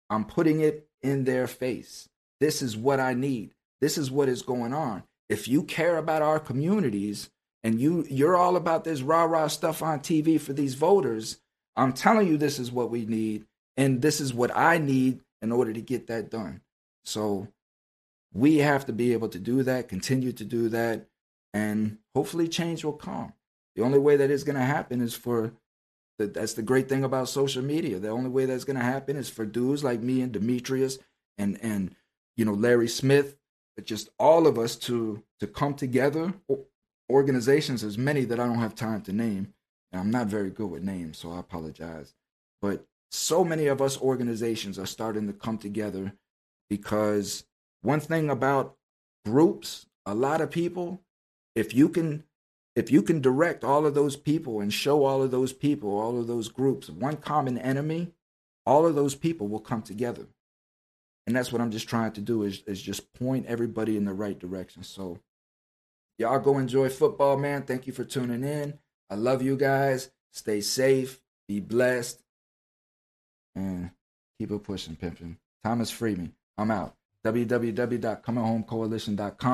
I'm 0.10 0.26
putting 0.26 0.60
it 0.60 0.88
in 1.02 1.24
their 1.24 1.48
face. 1.48 2.10
This 2.39 2.62
is 2.62 2.76
what 2.76 3.00
i 3.00 3.13
need. 3.13 3.54
This 3.82 3.98
is 3.98 4.12
what 4.12 4.30
is 4.30 4.41
going 4.41 4.74
on. 4.74 5.04
If 5.30 5.48
you 5.48 5.63
care 5.63 5.98
about 5.98 6.22
our 6.22 6.39
communities 6.39 7.30
and 7.65 7.82
you 7.82 8.06
you're 8.08 8.38
all 8.38 8.56
about 8.56 8.84
this 8.84 9.01
rah-rah 9.01 9.47
stuff 9.47 9.82
on 9.82 9.99
TV 9.99 10.39
for 10.39 10.54
these 10.54 10.75
voters, 10.75 11.39
I'm 11.75 11.93
telling 11.93 12.28
you 12.28 12.38
this 12.38 12.60
is 12.60 12.71
what 12.71 12.91
we 12.91 13.08
need 13.08 13.47
and 13.75 14.04
this 14.04 14.21
is 14.21 14.36
what 14.36 14.56
I 14.56 14.78
need 14.78 15.21
in 15.41 15.51
order 15.51 15.73
to 15.73 15.82
get 15.82 16.06
that 16.08 16.30
done. 16.30 16.62
So 17.04 17.47
we 18.34 18.60
have 18.60 18.86
to 18.86 18.93
be 18.93 19.13
able 19.13 19.30
to 19.30 19.39
do 19.39 19.63
that, 19.63 19.89
continue 19.89 20.32
to 20.34 20.45
do 20.45 20.69
that, 20.69 21.08
and 21.56 21.97
hopefully 22.13 22.47
change 22.47 22.86
will 22.86 22.93
come. 22.93 23.34
The 23.75 23.82
only 23.82 23.99
way 23.99 24.15
that 24.15 24.30
is 24.30 24.43
going 24.43 24.58
to 24.58 24.62
happen 24.62 25.01
is 25.01 25.15
for 25.15 25.51
the, 26.19 26.28
that's 26.28 26.54
the 26.54 26.62
great 26.62 26.88
thing 26.88 27.04
about 27.04 27.30
social 27.30 27.63
media. 27.63 27.97
The 27.97 28.10
only 28.10 28.30
way 28.30 28.45
that's 28.45 28.63
going 28.63 28.78
to 28.78 28.86
happen 28.86 29.15
is 29.17 29.30
for 29.30 29.43
dudes 29.43 29.84
like 29.84 30.01
me 30.01 30.21
and 30.21 30.32
Demetrius 30.32 30.99
and 31.39 31.58
and 31.63 31.95
you 32.38 32.45
know 32.45 32.54
Larry 32.54 32.88
Smith 32.88 33.38
but 33.75 33.86
just 33.86 34.10
all 34.19 34.45
of 34.45 34.60
us 34.60 34.75
to 34.75 35.23
to 35.39 35.47
come 35.47 35.73
together. 35.73 36.36
Organizations, 37.10 37.82
there's 37.82 37.98
many 37.98 38.26
that 38.26 38.39
I 38.39 38.46
don't 38.46 38.60
have 38.60 38.76
time 38.76 39.02
to 39.02 39.13
name, 39.13 39.54
and 39.91 40.02
I'm 40.02 40.12
not 40.12 40.28
very 40.28 40.50
good 40.50 40.70
with 40.70 40.84
names, 40.84 41.18
so 41.18 41.32
I 41.32 41.39
apologize. 41.39 42.13
But 42.62 42.86
so 43.12 43.44
many 43.44 43.68
of 43.68 43.82
us 43.82 44.00
organizations 44.02 44.80
are 44.80 44.86
starting 44.86 45.28
to 45.28 45.34
come 45.34 45.58
together 45.58 46.13
because 46.70 47.46
one 47.82 48.00
thing 48.00 48.30
about 48.30 48.76
groups, 49.24 49.86
a 50.06 50.15
lot 50.15 50.41
of 50.41 50.52
people, 50.52 51.02
if 51.56 51.74
you 51.74 51.89
can 51.89 52.24
if 52.76 52.91
you 52.91 53.02
can 53.02 53.22
direct 53.22 53.63
all 53.63 53.86
of 53.86 53.94
those 53.94 54.18
people 54.18 54.60
and 54.60 54.74
show 54.74 55.06
all 55.06 55.24
of 55.24 55.32
those 55.32 55.54
people, 55.54 55.98
all 55.98 56.20
of 56.20 56.28
those 56.28 56.50
groups, 56.50 56.89
one 56.89 57.15
common 57.15 57.58
enemy, 57.58 58.12
all 58.65 58.86
of 58.86 58.96
those 58.96 59.15
people 59.15 59.48
will 59.48 59.62
come 59.62 59.82
together 59.82 60.28
and 61.28 61.36
that's 61.36 61.52
what 61.52 61.62
I'm 61.62 61.72
just 61.72 61.89
trying 61.89 62.12
to 62.13 62.22
do 62.22 62.44
is 62.44 62.63
is 62.68 62.82
just 62.82 63.13
point 63.13 63.46
everybody 63.48 63.98
in 63.98 64.06
the 64.06 64.13
right 64.13 64.38
direction. 64.38 64.84
So 64.84 65.20
y'all 66.17 66.39
go 66.39 66.58
enjoy 66.58 66.89
football, 66.89 67.38
man. 67.38 67.62
Thank 67.63 67.88
you 67.88 67.93
for 67.93 68.04
tuning 68.04 68.43
in. 68.43 68.78
I 69.10 69.15
love 69.15 69.41
you 69.41 69.56
guys. 69.58 70.12
Stay 70.32 70.62
safe, 70.62 71.21
be 71.47 71.60
blessed, 71.60 72.21
and 73.56 73.89
keep 74.38 74.51
it 74.51 74.63
pushing, 74.63 74.95
pimping. 74.95 75.38
Thomas 75.63 75.89
Freeman. 75.91 76.34
I'm 76.58 76.71
out. 76.71 76.95
www.cominghomecoalition.com. 77.25 79.54